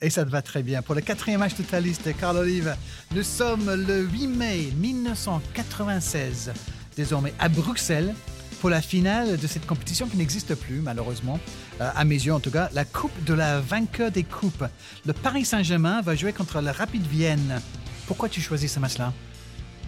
[0.00, 0.80] Et ça te va très bien.
[0.80, 2.74] Pour le quatrième match de ta liste, Carl Olive,
[3.14, 6.52] nous sommes le 8 mai 1996,
[6.96, 8.14] désormais à Bruxelles
[8.60, 11.40] pour la finale de cette compétition qui n'existe plus, malheureusement,
[11.80, 14.64] euh, à mes yeux en tout cas, la Coupe de la vainqueur des coupes.
[15.06, 17.60] Le Paris Saint-Germain va jouer contre la Rapide Vienne.
[18.06, 19.12] Pourquoi tu choisis ce match-là?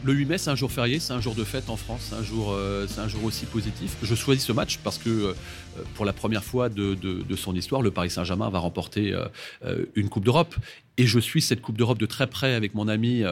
[0.05, 2.17] Le 8 mai, c'est un jour férié, c'est un jour de fête en France, c'est
[2.17, 3.97] un jour, euh, c'est un jour aussi positif.
[4.03, 5.33] Je choisis ce match parce que euh,
[5.95, 6.97] pour la première fois de,
[7.37, 9.15] son histoire, le Paris Saint-Germain va remporter
[9.65, 10.57] euh, une Coupe d'Europe.
[10.99, 13.23] Et je suis cette Coupe d'Europe de très près avec mon ami,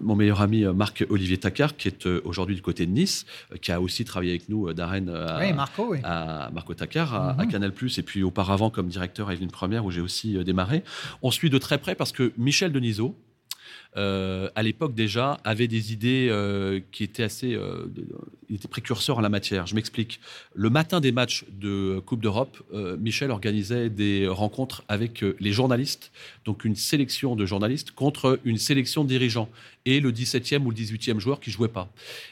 [0.00, 3.26] mon meilleur ami Marc-Olivier Tacard, qui est aujourd'hui du côté de Nice,
[3.60, 7.48] qui a aussi travaillé avec nous d'Arène à, Marco, à Marco Tacard, à, mhm.
[7.48, 10.82] Canal+, et puis auparavant comme directeur à une Première, où j'ai aussi démarré.
[11.20, 13.14] On suit de très près parce que Michel Denisot,
[13.96, 17.54] euh, à l'époque déjà, avait des idées euh, qui étaient assez.
[17.54, 17.86] Euh,
[18.48, 18.68] il était
[19.08, 19.66] en la matière.
[19.66, 20.20] Je m'explique.
[20.54, 22.62] Le matin des matchs de Coupe d'Europe,
[23.00, 26.12] Michel organisait des rencontres avec les journalistes,
[26.44, 29.48] donc une sélection de journalistes contre une sélection de dirigeants
[29.84, 31.88] et le 17e ou le 18e joueur qui jouait pas.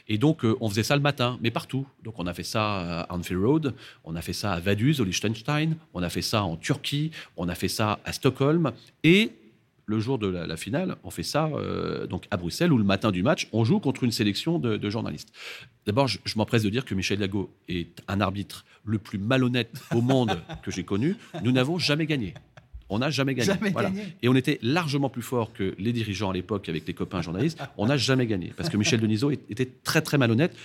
[0.07, 1.85] Et donc, on faisait ça le matin, mais partout.
[2.03, 3.73] Donc, on a fait ça à Anfield Road,
[4.05, 7.49] on a fait ça à Vaduz, au Liechtenstein, on a fait ça en Turquie, on
[7.49, 8.71] a fait ça à Stockholm.
[9.03, 9.31] Et
[9.85, 13.11] le jour de la, finale, on fait ça euh, donc à Bruxelles, où le matin
[13.11, 15.31] du match, on joue contre une sélection de, journalistes.
[15.85, 20.01] D'abord, je, m'empresse de dire que Michel Lago est un arbitre le plus malhonnête au
[20.01, 21.15] monde que j'ai connu.
[21.43, 22.33] Nous n'avons jamais gagné.
[22.89, 23.53] On n'a jamais gagné.
[24.21, 27.59] Et on était largement plus fort que les dirigeants à l'époque avec les copains journalistes.
[27.77, 28.53] On n'a jamais gagné.
[28.55, 30.55] Parce que Michel Denisot était très, très malhonnête.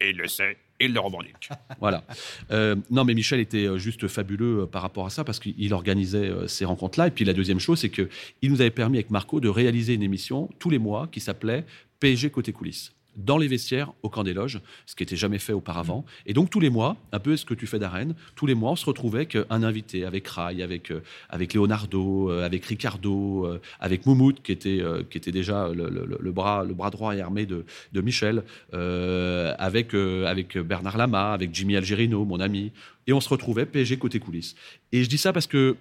[0.00, 1.50] Et il le sait et le revendique.
[1.80, 2.04] voilà.
[2.50, 5.72] Euh, non, mais Michel était euh, juste fabuleux euh, par rapport à ça parce qu'il
[5.74, 7.08] organisait ces rencontres-là.
[7.08, 8.08] Et puis la deuxième chose, c'est qu'il
[8.42, 11.64] nous avait permis avec Marco de réaliser une émission tous les mois qui s'appelait
[12.00, 15.52] PSG côté coulisses dans les vestiaires au camp des loges, ce qui n'était jamais fait
[15.52, 16.04] auparavant.
[16.26, 18.72] Et donc tous les mois, un peu ce que tu fais d'arène, tous les mois
[18.72, 23.46] on se retrouvait avec un invité, avec Rai, avec, euh, avec Leonardo, euh, avec Ricardo,
[23.46, 27.46] euh, avec Moumout, qui était, qui était déjà le, bras, le bras droit et armé
[27.46, 32.72] de, de Michel, avec, avec Bernard Lama, avec Jimmy Algerino, mon ami.
[33.06, 34.56] Et on se retrouvait PSG côté coulisses.
[34.92, 35.76] Et je dis ça parce que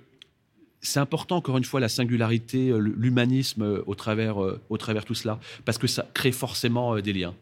[0.85, 5.05] c'est important, encore une fois, la singularité, euh, l'humanisme euh, au travers, euh, au travers
[5.05, 7.33] tout cela, parce que ça crée forcément des liens.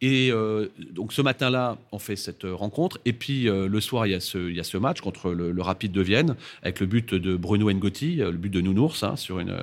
[0.00, 2.98] Et euh, donc ce matin-là, on fait cette rencontre.
[3.04, 6.02] Et puis euh, le soir, il y, a ce, match contre le, le, Rapide de
[6.02, 9.56] Vienne, avec le but de Bruno Ngotti, euh, le but de Nounours, hein, sur une,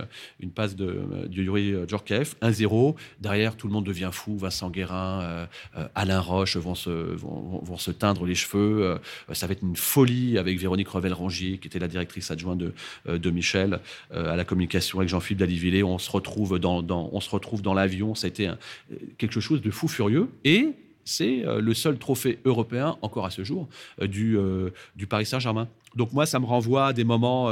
[0.56, 2.96] passe de, de Yuri Djorkaeff, 1-0.
[3.20, 4.38] Derrière, tout le monde devient fou.
[4.38, 5.48] Vincent Guérin,
[5.96, 9.00] Alain Roche vont se, teindre les cheveux.
[9.34, 12.62] ça va être une folie avec Véronique Revel-Rangier, qui était la directrice adjointe
[13.08, 13.80] de, Michel,
[14.12, 15.84] à la communication avec Jean-Philippe Dalivillé.
[15.84, 18.15] On se retrouve dans, dans on se retrouve dans l'avion.
[18.15, 18.50] Ça a été
[19.17, 20.20] quelque chose de fou furieux.
[20.43, 23.67] Et c'est euh, le seul trophée européen, encore à ce jour,
[24.01, 25.67] euh, du, euh, du Paris Saint-Germain.
[25.95, 27.49] Donc moi, ça me renvoie à des moments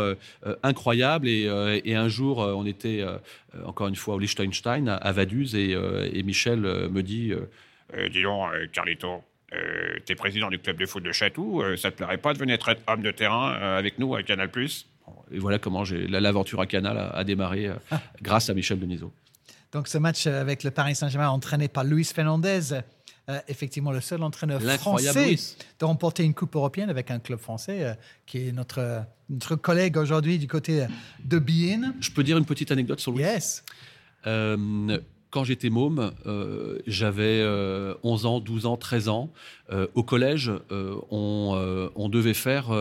[0.63, 1.27] incroyables.
[1.27, 3.03] Et, un jour, on était
[3.65, 7.33] encore une fois au Liechtenstein, à, Vaduz, et, Michel me dit
[8.09, 12.17] Dis donc, Carlito, tu es président du club de foot de Chatou, ça te plairait
[12.17, 14.49] pas de venir être homme de terrain avec nous à Canal
[15.33, 17.69] Et voilà comment l'aventure à Canal a, a démarré
[18.21, 19.11] grâce à Michel Denisot.
[19.71, 22.73] Donc ce match avec le Paris Saint-Germain entraîné par Luis Fernandez,
[23.29, 25.35] euh, effectivement le seul entraîneur français
[25.79, 27.93] de remporter une Coupe européenne avec un club français euh,
[28.25, 30.87] qui est notre, notre collègue aujourd'hui du côté
[31.23, 31.93] de Bien.
[31.99, 33.21] Je peux dire une petite anecdote sur Luis?
[33.21, 33.63] Yes.
[34.25, 36.11] Euh, quand j'étais môme,
[36.87, 37.45] j'avais
[38.01, 39.29] 11 ans, 12 ans, 13 ans.
[39.93, 42.71] au collège, on, on, devait faire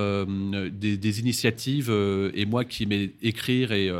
[0.73, 3.93] des, des, initiatives, et moi qui aimais écrire et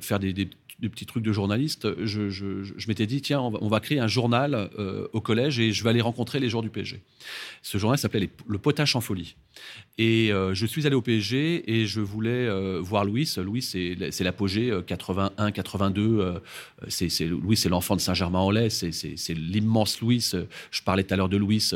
[0.00, 0.48] faire des, des
[0.78, 4.70] du petit truc de journaliste, je, je, m'étais dit, tiens, on va, créer un journal
[4.78, 7.02] euh, au collège et je vais aller rencontrer les joueurs du PSG.
[7.62, 9.34] Ce journal s'appelait Le Potache en folie.
[9.98, 13.28] Et euh, je suis allé au PSG et je voulais euh, voir Louis.
[13.38, 16.40] Louis, c'est l'apogée 81, 82.
[16.86, 18.70] c'est Louis, c'est l'enfant de Saint-Germain-en-Laye.
[18.70, 20.30] C'est l'immense Louis.
[20.70, 21.72] Je parlais tout à l'heure de Louis,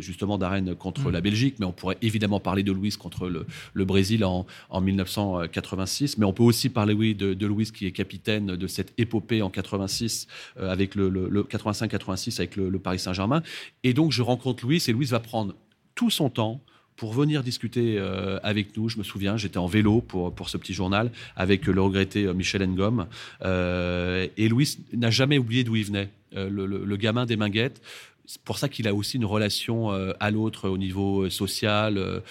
[0.00, 1.12] justement, d'Arène contre mm.
[1.12, 6.18] la Belgique, mais on pourrait évidemment parler de Louis contre le, Brésil en, en, 1986.
[6.18, 9.42] Mais on peut aussi parler, oui, de, de Louis qui est capitaine de cette épopée
[9.42, 10.26] en 86
[10.58, 11.10] euh, avec le,
[11.44, 13.42] 85-86 avec le, Paris Saint-Germain.
[13.84, 15.54] Et donc je rencontre Louis et Louis va prendre
[15.94, 16.60] tout son temps
[16.96, 18.88] pour venir discuter euh, avec nous.
[18.88, 22.34] Je me souviens, j'étais en vélo pour, pour ce petit journal avec le regretté euh,
[22.34, 23.06] Michel Engom.
[23.42, 26.10] et Louis n'a jamais oublié d'où il venait.
[26.32, 27.80] le, gamin des Minguettes,
[28.24, 32.22] c'est pour ça qu'il a aussi une relation à l'autre au niveau social,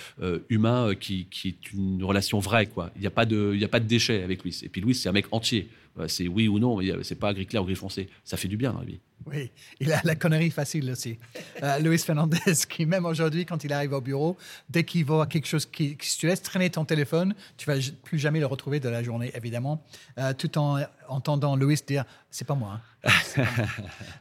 [0.49, 2.65] humain, qui, qui, est une relation vraie.
[2.65, 2.91] Quoi.
[2.95, 4.57] Il n'y a, pas de, il a pas de déchets avec Louis.
[4.63, 5.67] Et puis Louis, c'est un mec entier.
[5.99, 8.09] Euh, c'est oui ou non, c'est pas gris clair ou gris foncé.
[8.23, 8.99] Ça fait du bien dans la vie.
[9.27, 11.17] Oui, il a la connerie facile aussi.
[11.61, 14.37] Euh, Luis Fernandez, qui même aujourd'hui, quand il arrive au bureau,
[14.69, 18.17] dès qu'il voit quelque chose, qui, si tu laisses traîner ton téléphone, tu vas plus
[18.17, 19.83] jamais le retrouver de la journée, évidemment,
[20.17, 22.79] euh, tout en entendant Luis dire c'est pas moi.
[23.03, 23.11] Hein.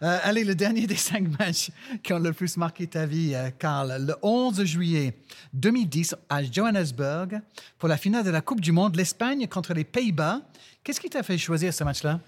[0.02, 1.70] Euh, allez, le dernier des cinq matchs
[2.02, 5.14] qui ont le plus marqué ta vie, Karl, le 11 juillet
[5.52, 7.40] 2010 à Johannesburg
[7.78, 10.40] pour la finale de la Coupe du Monde, l'Espagne contre les Pays-Bas.
[10.82, 12.20] Qu'est-ce qui t'a fait choisir ce match-là?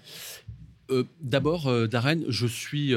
[1.21, 2.93] D'abord, Darren, je suis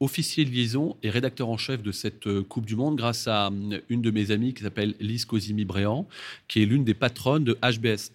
[0.00, 3.50] officier de liaison et rédacteur en chef de cette Coupe du Monde grâce à
[3.88, 6.06] une de mes amies qui s'appelle Lise Cosimi-Bréant,
[6.46, 8.12] qui est l'une des patronnes de HBS,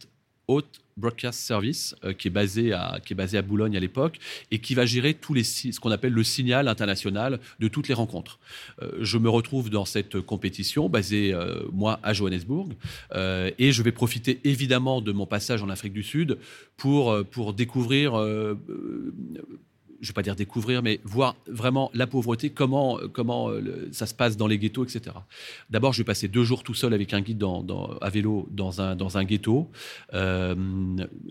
[0.48, 4.20] Haute Broadcast Service, euh, qui, est basé à, qui est basé à Boulogne à l'époque,
[4.52, 7.94] et qui va gérer tous les, ce qu'on appelle le signal international de toutes les
[7.94, 8.40] rencontres.
[8.82, 12.70] Euh, je me retrouve dans cette compétition, basée, euh, moi, à Johannesburg,
[13.58, 16.38] et je vais profiter évidemment de mon passage en Afrique du Sud
[16.78, 18.14] pour, pour découvrir
[20.04, 24.06] je ne vais pas dire découvrir, mais voir vraiment la pauvreté, comment, comment euh, ça
[24.06, 25.16] se passe dans les ghettos, etc.
[25.70, 27.44] D'abord, je vais passer deux jours tout seul avec un guide
[28.02, 29.72] à vélo dans un, dans un ghetto.
[30.14, 30.56] Euh,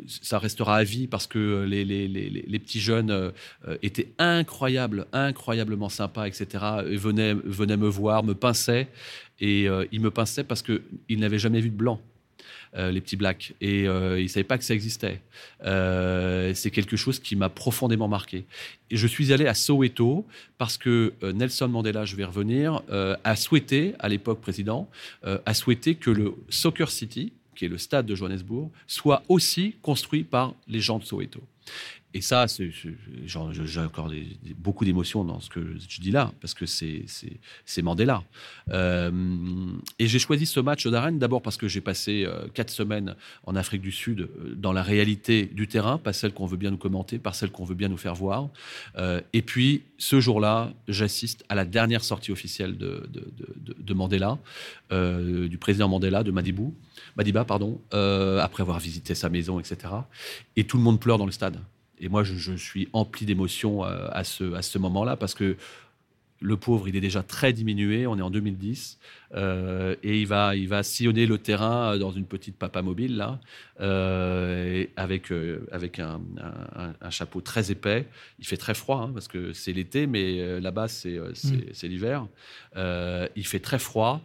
[0.06, 3.30] ça restera à vie parce que les, les, les, les petits jeunes euh,
[3.82, 6.64] étaient incroyables, incroyablement sympas, etc.
[6.90, 8.88] Ils venaient, venaient me voir, me pinçaient.
[9.40, 12.00] Et ils me pinçaient parce qu'ils n'avaient jamais vu de blanc.
[12.74, 13.55] Euh, les petits blacks.
[13.61, 15.20] Et euh, ils ne savaient pas que ça existait.
[15.64, 18.46] Euh, c'est quelque chose qui m'a profondément marqué.
[18.90, 20.26] Et je suis allé à Soweto
[20.57, 22.83] parce que Nelson Mandela, je vais revenir,
[23.24, 24.88] a souhaité, à l'époque président,
[25.22, 30.24] a souhaité que le Soccer City, qui est le stade de Johannesburg, soit aussi construit
[30.24, 31.40] par les gens de Soweto.
[32.14, 34.11] Et ça, j'ai encore
[34.59, 38.22] beaucoup d'émotions dans ce que je dis là, parce que c'est Mandela.
[38.70, 39.11] Euh,
[39.98, 43.57] et j'ai choisi ce match d'arène d'abord parce que j'ai passé euh, quatre semaines en
[43.57, 46.77] Afrique du Sud euh, dans la réalité du terrain, pas celle qu'on veut bien nous
[46.77, 48.48] commenter, pas celle qu'on veut bien nous faire voir.
[49.33, 53.09] et puis, ce jour-là, j'assiste à la dernière sortie officielle de,
[53.79, 54.38] de, Mandela,
[54.90, 56.75] du président Mandela, de Madibou,
[57.16, 59.94] Madiba, pardon, après avoir visité sa maison, etc.
[60.57, 61.59] Et tout le monde pleure dans le stade.
[62.02, 65.56] Et moi, je, suis empli d'émotions euh, à ce, à ce moment-là parce que
[66.40, 68.08] le pauvre, il est déjà très diminué.
[68.08, 68.98] On est en 2010
[69.34, 73.38] euh, et il va, il va sillonner le terrain dans une petite papa mobile là,
[73.80, 75.32] euh, avec
[75.70, 76.20] avec un,
[77.10, 78.08] chapeau très épais.
[78.40, 81.90] Il fait très froid hein, parce que c'est l'été, mais là-bas c'est c'est mm.
[81.90, 82.26] l'hiver.
[82.74, 84.20] il fait très froid.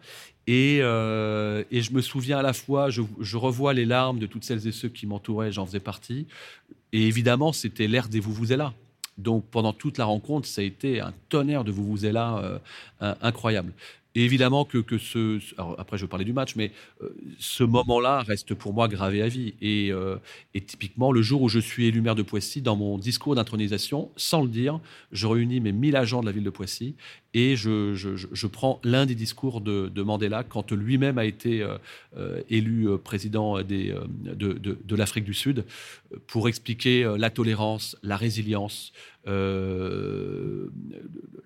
[0.47, 3.01] Et, et, je me souviens à la fois, je,
[3.37, 6.25] revois les larmes de toutes celles et ceux qui m'entouraient, j'en faisais partie.
[6.93, 8.73] Et évidemment, c'était l'ère des vous vous là.
[9.17, 12.37] Donc pendant toute la rencontre, ça a été un tonnerre de vous vous là
[13.01, 13.73] euh, incroyable.
[14.17, 15.39] Et évidemment que, que ce.
[15.77, 16.71] après, je vais parler du match, mais
[17.03, 19.53] euh, ce moment-là reste pour moi gravé à vie.
[19.61, 20.15] Et, euh,
[20.55, 24.09] et, typiquement, le jour où je suis élu maire de Poissy, dans mon discours d'intronisation,
[24.15, 24.79] sans le dire,
[25.11, 26.95] je réunis mes 1000 agents de la ville de Poissy
[27.37, 32.87] et je, prends l'un des discours de, de Mandela quand lui-même a été euh, élu
[33.03, 35.63] président des, de, l'Afrique du Sud
[36.25, 38.91] pour expliquer la tolérance, la résilience,
[39.27, 40.67] euh,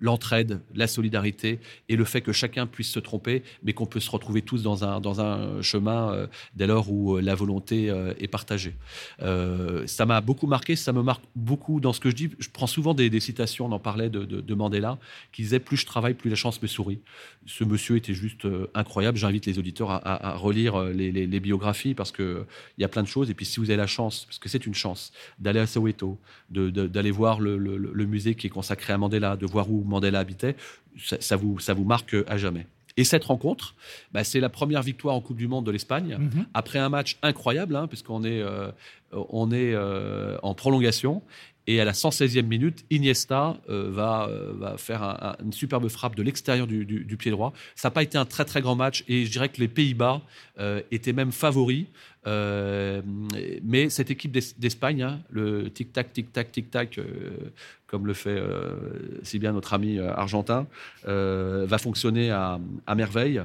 [0.00, 4.10] l'entraide, la solidarité et le fait que chacun puisse se tromper, mais qu'on peut se
[4.10, 6.26] retrouver tous dans un, chemin euh,
[6.56, 7.86] dès lors où euh, la volonté
[8.18, 8.74] est partagée.
[9.20, 12.30] ça m'a beaucoup marqué, ça me marque beaucoup dans ce que je dis.
[12.40, 14.98] Je prends souvent des, citations, on en parlait de, de, Mandela,
[15.32, 17.00] qui disait Plus je travaille, plus la chance me sourit.
[17.46, 19.18] Ce monsieur était juste incroyable.
[19.18, 22.44] J'invite les auditeurs à, relire les, les, biographies parce qu'il
[22.78, 23.30] y a plein de choses.
[23.30, 26.18] Et puis si vous avez la chance, parce que c'est une chance, d'aller à Soweto,
[26.50, 30.56] d'aller voir le le, musée qui est consacré à Mandela, de voir où Mandela habitait,
[30.98, 32.66] ça, vous, ça vous marque à jamais.
[32.98, 33.74] Et cette rencontre,
[34.12, 36.46] bah, c'est la première victoire en Coupe du Monde de l'Espagne, mhm.
[36.52, 38.70] après un match incroyable, hein, puisqu'on est, euh,
[39.12, 41.22] on est euh, en prolongation.
[41.66, 46.66] Et à la 116e minute, Iniesta euh, va, va, faire une superbe frappe de l'extérieur
[46.66, 47.52] du, pied droit.
[47.76, 50.22] Ça n'a pas été un très très grand match et je dirais que les Pays-Bas
[50.90, 51.86] étaient même favoris.
[52.26, 56.98] mais cette équipe d'Espagne, hein, le tic-tac, tic-tac, tic-tac,
[57.92, 58.72] comme le fait euh,
[59.22, 60.66] si bien notre ami euh, argentin,
[61.06, 62.58] euh, va fonctionner à,
[62.96, 63.42] merveille.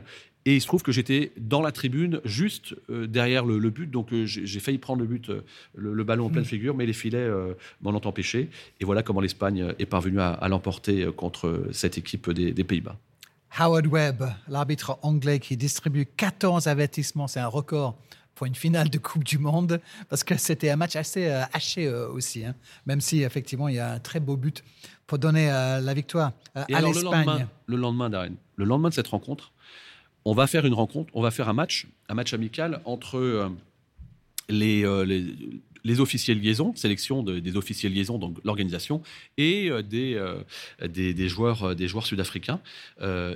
[0.48, 3.92] Et il se trouve que j'étais dans la tribune, juste derrière le, but.
[3.92, 5.30] Donc j'ai failli prendre le but,
[5.76, 6.48] le, ballon en pleine mm.
[6.48, 7.30] figure, mais les filets
[7.82, 8.50] m'en ont empêché.
[8.80, 12.98] Et voilà comment l'Espagne est parvenue à, l'emporter contre cette équipe des, des Pays-Bas.
[13.60, 17.98] Howard Webb, l'arbitre anglais qui distribue 14 avertissements, c'est un record
[18.38, 21.88] pour une finale de Coupe du Monde, parce que c'était un match assez euh, haché
[21.88, 22.54] euh, aussi, hein.
[22.86, 24.64] même si effectivement il y a un très beau but
[25.08, 27.48] pour donner euh, la victoire à l'Espagne.
[27.66, 29.54] Le lendemain, Darren, le lendemain de cette rencontre,
[30.28, 33.50] on va faire une rencontre, on va faire un match, un match amical entre
[34.50, 34.86] les,
[35.88, 39.02] les officiers de liaison, sélection des officiers de liaison, donc l'organisation,
[39.38, 40.44] et euh, euh,
[40.88, 42.60] des, des, joueurs, euh, des joueurs sud-africains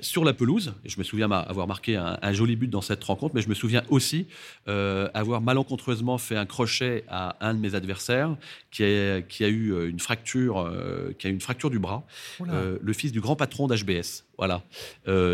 [0.01, 0.73] sur la pelouse.
[0.83, 3.83] Je me souviens avoir marqué un, joli but dans cette rencontre, mais je me souviens
[3.89, 4.27] aussi
[4.65, 8.35] avoir malencontreusement fait un crochet à un de mes adversaires
[8.69, 10.71] qui a, qui a eu une fracture,
[11.17, 12.03] qui a une fracture du bras,
[12.39, 14.25] le fils du grand patron d'HBS.
[14.37, 14.63] Voilà,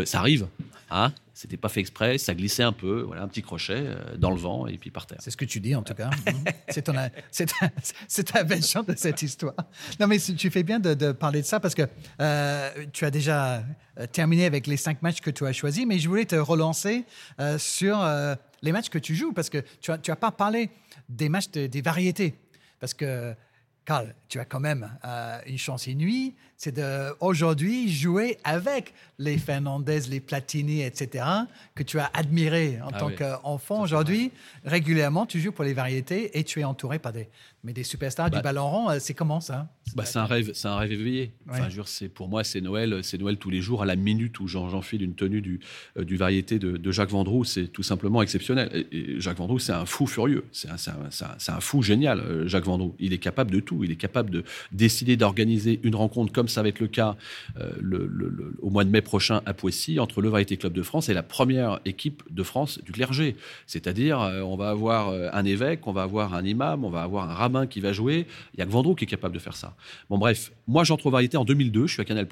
[0.04, 0.46] ça arrive,
[0.90, 4.32] hein C'était pas fait exprès, ça glissait un peu, voilà, un petit crochet euh, dans
[4.32, 5.18] le vent et puis par terre.
[5.20, 6.10] C'est ce que tu dis en tout cas.
[6.68, 6.94] c'est ton,
[7.30, 9.54] c'est ta version de cette histoire.
[10.00, 11.82] Non, mais tu fais bien de, parler de ça parce que
[12.20, 13.62] euh, tu as déjà
[14.00, 17.04] euh, terminé avec les cinq matchs que tu as choisis, mais je voulais te relancer
[17.56, 18.04] sur
[18.62, 20.70] les matchs que tu joues parce que tu n'as tu as pas parlé
[21.08, 22.34] des matchs des variétés.
[22.80, 23.32] Parce que
[23.84, 24.90] Carl, tu as quand même
[25.46, 31.24] une chance inouïe, c'est d'aujourd'hui jouer avec les Fernandez, les Platini, etc.,
[31.76, 33.80] que tu as admiré en ah tant qu'enfant.
[33.82, 34.32] Aujourd'hui,
[34.64, 37.28] régulièrement, tu joues pour les variétés et tu es entouré par des,
[37.62, 38.90] mais des superstars du bah, ballon rond.
[38.90, 39.68] Euh, c'est comment ça?
[39.94, 41.32] Bah, C'est un rêve, c'est un rêve éveillé.
[41.48, 44.48] Enfin, c'est pour moi, c'est Noël, c'est Noël tous les jours à la minute où
[44.48, 45.60] j'enfile une tenue du,
[45.96, 47.44] euh, du variété de, Jacques Vendroux.
[47.44, 48.86] C'est tout simplement exceptionnel.
[48.90, 50.44] Et, Jacques Vendroux, c'est un fou furieux.
[50.50, 52.96] C'est un, un, fou génial, Jacques Vendroux.
[52.98, 56.62] Il est capable de tout il est capable de décider d'organiser une rencontre comme ça
[56.62, 57.16] va être le cas
[57.60, 57.70] euh,
[58.60, 61.22] au mois de mai prochain à Poissy entre le Variété Club de France et la
[61.22, 63.36] première équipe de France du clergé.
[63.66, 67.02] C'est-à-dire, euh, on va avoir euh, un évêque, on va avoir un imam, on va
[67.02, 68.26] avoir un rabbin qui va jouer.
[68.54, 69.74] Il n'y a que Vendroux qui est capable de faire ça.
[70.10, 72.26] Bon, bref, moi j'entre au Variété en 2002, je suis à Canal+.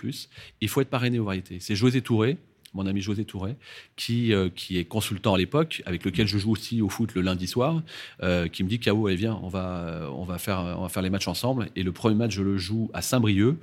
[0.61, 1.59] Il faut être parrainé au Variété.
[1.61, 2.37] C'est José Touré,
[2.75, 3.57] mon ami José Touré,
[3.97, 7.47] qui, qui est consultant à l'époque, avec lequel je joue aussi au foot le lundi
[7.47, 7.83] soir,
[8.53, 11.09] qui me dit K.O., allez, viens, on va, on, va faire, on va faire les
[11.09, 11.71] matchs ensemble.
[11.75, 13.57] Et le premier match, je le joue à Saint-Brieuc.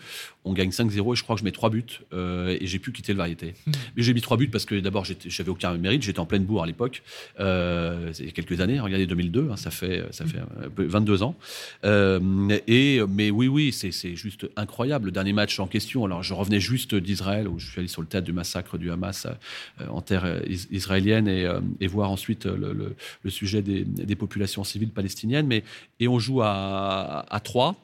[0.46, 1.84] On gagne 5-0 et je crois que je mets 3 buts
[2.14, 3.54] euh, et j'ai pu quitter le variété.
[3.66, 3.72] Hmm.
[3.96, 6.04] Mais j'ai mis 3 buts parce que d'abord, j'avais aucun mérite.
[6.04, 7.04] J'étais en pleine bourre à l'époque.
[7.40, 10.40] il y a quelques années, regardez 2002, hein, ça fait, ça fait
[10.78, 11.36] 22 ans.
[11.84, 15.06] et, mais oui, oui, c'est juste incroyable.
[15.06, 18.02] Le dernier match en question, alors je revenais juste d'Israël où je suis allé sur
[18.02, 20.40] le théâtre du massacre du Hamas euh, en terre euh,
[20.72, 22.96] israélienne euh, et, voir ensuite le,
[23.30, 25.48] sujet des, populations civiles palestiniennes.
[25.48, 25.64] Mais,
[26.00, 27.76] et on joue à, à 3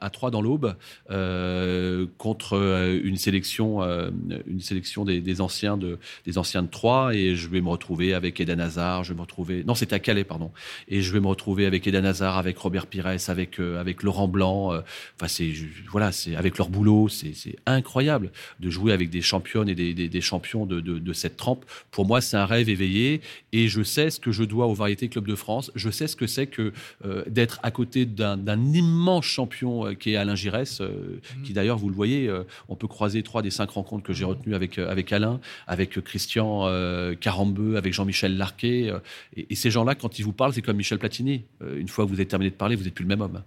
[0.00, 0.76] à, 3 dans l'aube
[1.10, 4.10] euh, contre euh, une sélection, euh,
[4.46, 8.40] une sélection des, anciens de, des anciens de 3 et je vais me retrouver avec
[8.40, 10.50] Eden Hazard, je vais me retrouver, non c'était à Calais pardon,
[10.88, 14.72] et je vais me retrouver avec Eden Hazard, avec Robert Pires, avec, avec Laurent Blanc,
[15.16, 15.52] enfin c'est,
[15.90, 20.20] voilà, c'est avec leur boulot, c'est incroyable de jouer avec des championnes et des, des,
[20.20, 21.64] champions de, de, cette trempe.
[21.90, 23.20] Pour moi c'est un rêve éveillé
[23.52, 26.16] et je sais ce que je dois au Variété Club de France, je sais ce
[26.16, 26.72] que c'est que
[27.28, 31.42] d'être à côté d'un immense champion euh, qui est Alain Giresse, euh, mhm.
[31.42, 34.24] qui d'ailleurs, vous le voyez, euh, on peut croiser trois des cinq rencontres que j'ai
[34.24, 34.30] mhm.
[34.30, 36.66] retenues avec, avec Alain, avec Christian
[37.20, 38.92] Carambeu, avec Jean-Michel Larquet.
[39.36, 41.44] Et, ces gens-là, quand ils vous parlent, c'est comme Michel Platini.
[41.76, 43.42] une fois que vous avez terminé de parler, vous n'êtes plus le même homme.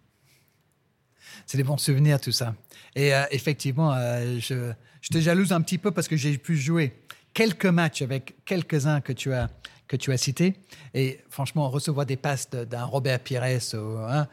[1.45, 2.55] C'est des bons souvenirs, tout ça.
[2.95, 3.95] Et effectivement,
[4.39, 6.93] je, je, te jalouse un petit peu parce que j'ai pu jouer
[7.33, 9.49] quelques matchs avec quelques-uns que tu as
[9.91, 10.55] que tu as cités.
[10.93, 13.43] Et franchement, recevoir des passes d'un Robert Pires,
[13.73, 14.27] ou, hein,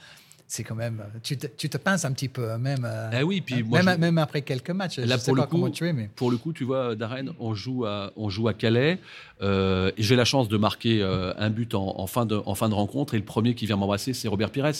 [0.50, 1.04] c'est quand même.
[1.22, 2.86] Tu te, tu te, pinces un petit peu, hein, même.
[2.86, 4.96] Euh, ah oui, puis même, même, après quelques matchs.
[4.96, 6.08] Là, je pour sais le coup, tu es, mais...
[6.16, 8.98] Pour le coup, tu vois, Darren, on joue à, on joue à Calais.
[9.42, 12.70] Euh, et j'ai la chance de marquer euh, un but en, fin de, en fin
[12.70, 13.12] de rencontre.
[13.12, 14.72] Et le premier qui vient m'embrasser, c'est Robert Pires.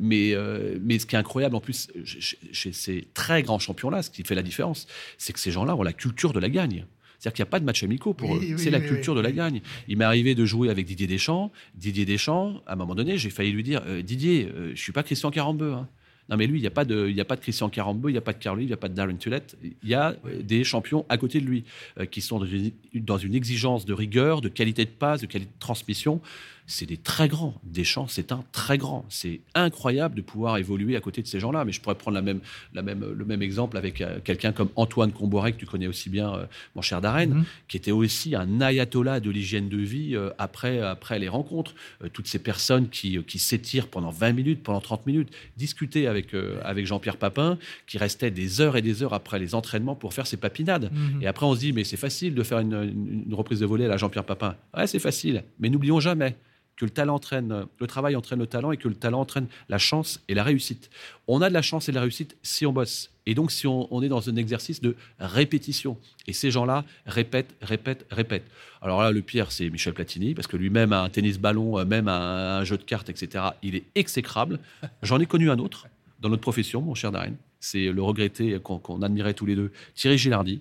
[0.00, 0.34] mais,
[0.82, 4.34] mais ce qui est incroyable, en plus, chez ces très grands champions-là, ce qui fait
[4.34, 4.88] la différence,
[5.18, 6.84] c'est que ces gens-là ont la culture de la gagne.
[7.18, 8.42] C'est-à-dire qu'il n'y a pas de match amicaux pour eux.
[8.56, 9.60] c'est la culture de la gagne.
[9.88, 11.52] Il m'est arrivé de jouer avec Didier Deschamps.
[11.74, 14.76] Didier Deschamps, à un moment donné, j'ai failli lui dire euh, Didier, euh, je ne
[14.76, 15.72] suis pas Christian Carambeu.
[15.72, 15.88] Hein.
[16.28, 18.18] Non, mais lui, il n'y a, pas de, a pas de Christian Carambeu, il n'y
[18.18, 19.56] a pas de Carly, il n'y a pas de Darren Tulette.
[19.62, 21.64] Il y a euh, des champions à côté de lui
[22.10, 25.52] qui sont dans une, dans une, exigence de rigueur, de qualité de passe, de qualité
[25.52, 26.20] de transmission
[26.66, 27.54] c'est des très grands.
[27.64, 29.04] Deschamps, c'est un très grand.
[29.08, 31.64] C'est incroyable de pouvoir évoluer à côté de ces gens-là.
[31.64, 32.40] Mais je pourrais prendre la même,
[32.74, 36.10] la même, le même exemple avec euh, quelqu'un comme Antoine Comboiré, que tu connais aussi
[36.10, 37.44] bien, euh, mon cher Darren, mhm.
[37.68, 41.74] qui était aussi un ayatollah de l'hygiène de vie euh, après, après les rencontres.
[42.12, 46.86] toutes ces personnes qui, qui s'étirent pendant 20 minutes, pendant 30 minutes, discuter avec, avec
[46.86, 50.36] Jean-Pierre Papin, qui restait des heures et des heures après les entraînements pour faire ses
[50.36, 50.90] papinades.
[50.92, 51.22] Mhm.
[51.22, 53.86] Et après, on se dit, mais c'est facile de faire une, une reprise de volée
[53.86, 54.56] à Jean-Pierre Papin.
[54.76, 55.44] Ouais, c'est facile.
[55.60, 56.36] Mais n'oublions jamais
[56.76, 59.78] que le talent entraîne, le travail entraîne le talent et que le talent entraîne la
[59.78, 60.90] chance et la réussite.
[61.26, 63.10] On a de la chance et de la réussite si on bosse.
[63.24, 65.98] Et donc, si on, est dans un exercice de répétition.
[66.28, 68.46] Et ces gens-là répètent, répètent, répètent.
[68.82, 72.06] Alors là, le pire, c'est Michel Platini, parce que lui-même a un tennis-ballon, euh, même
[72.06, 73.46] un, jeu de cartes, etc.
[73.64, 74.60] Il est exécrable.
[75.02, 75.88] J'en ai connu un autre
[76.20, 77.34] dans notre profession, mon cher Darren.
[77.58, 80.60] C'est le regretté qu'on admirait tous les deux, Thierry Gilardi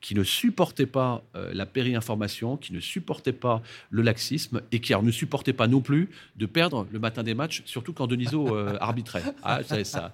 [0.00, 4.94] qui ne supportait pas euh, la péri-information, qui ne supportait pas le laxisme et qui
[4.94, 8.76] ne supportait pas non plus de perdre le matin des matchs, surtout quand Denisot euh,
[8.80, 9.22] arbitrait.
[9.42, 10.12] Ah, ça, ça.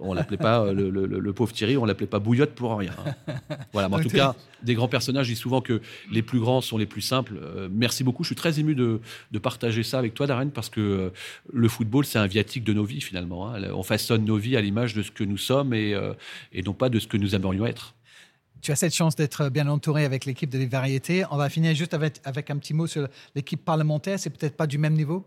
[0.00, 2.92] On l'appelait pas euh, le, pauvre Thierry, on l'appelait pas Bouillotte pour rien.
[3.06, 3.34] Hein.
[3.72, 5.80] Voilà, mais en tout cas, des grands personnages disent souvent que
[6.10, 7.34] les plus grands sont les plus simples.
[7.70, 9.00] merci beaucoup, je suis très ému de,
[9.42, 11.10] partager ça avec toi, Darren, parce que
[11.52, 13.48] le football, c'est un viatique de nos vies finalement.
[13.48, 13.62] Hein.
[13.72, 15.96] On façonne nos vies à l'image de ce que nous sommes et,
[16.52, 17.94] et non pas de ce que nous aimerions être.
[18.62, 21.24] Tu as cette chance d'être bien entouré avec l'équipe de les variétés.
[21.30, 24.18] On va finir juste avec, avec un petit mot sur l'équipe parlementaire.
[24.18, 25.26] C'est peut-être pas du même niveau?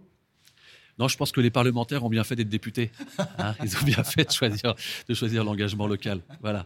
[0.97, 2.91] Non, je pense que les parlementaires ont bien fait d'être députés.
[3.37, 3.53] Hein.
[3.63, 4.75] ils ont bien fait de choisir,
[5.09, 6.21] de choisir l'engagement local.
[6.41, 6.65] Voilà.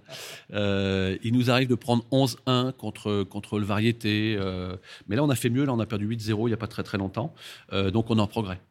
[0.54, 4.38] Euh, il nous arrive de prendre 11-1 contre, contre le variété.
[4.40, 4.76] Euh,
[5.08, 5.66] mais là, on a fait mieux.
[5.66, 7.34] Là, on a perdu 8-0 il n'y a pas très très longtemps.
[7.74, 8.62] Euh, donc, on est en progrès.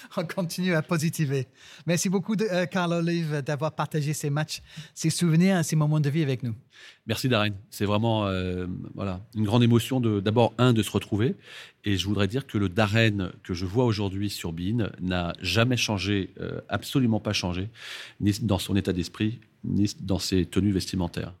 [0.16, 1.46] on continue à positiver.
[1.86, 4.62] Merci beaucoup, de, euh, Carl Olive, d'avoir partagé ces matchs,
[4.94, 6.54] ces souvenirs, ces moments de vie avec nous.
[7.06, 7.52] Merci, Darren.
[7.70, 11.36] C'est vraiment euh, voilà, une grande émotion, d'abord, un, de se retrouver.
[11.88, 15.78] Et je voudrais dire que le Darren que je vois aujourd'hui sur Bean n'a jamais
[15.78, 17.70] changé, euh, absolument pas changé,
[18.20, 21.32] ni dans son état d'esprit, ni dans ses tenues vestimentaires.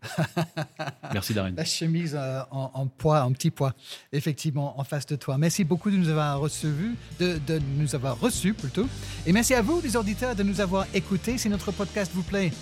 [1.12, 1.52] Merci Darren.
[1.54, 3.74] La chemise euh, en, poids, en petit poids,
[4.10, 5.36] effectivement, en face de toi.
[5.36, 8.86] Merci beaucoup de nous avoir reçus, de, de, nous avoir reçus plutôt.
[9.26, 11.36] Et merci à vous, les auditeurs, de nous avoir écoutés.
[11.36, 12.52] Si notre podcast vous plaît,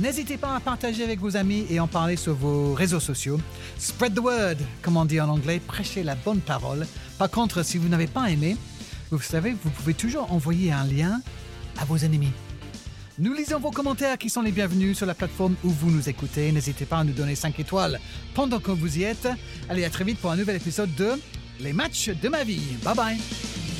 [0.00, 3.40] n'hésitez pas à partager avec vos amis et en parler sur vos réseaux sociaux.
[3.78, 6.86] Spread the word, comme on dit en anglais, prêchez la bonne parole.
[7.18, 8.56] Par contre, si vous n'avez pas aimé,
[9.10, 11.20] vous savez, vous pouvez toujours envoyer un lien
[11.78, 12.32] à vos ennemis.
[13.18, 16.50] Nous lisons vos commentaires qui sont les bienvenus sur la plateforme où vous nous écoutez.
[16.50, 18.00] N'hésitez pas à nous donner 5 étoiles
[18.34, 19.28] pendant que vous y êtes.
[19.68, 21.12] Allez, à très vite pour un nouvel épisode de
[21.60, 22.76] Les matchs de ma vie.
[22.82, 23.71] Bye bye.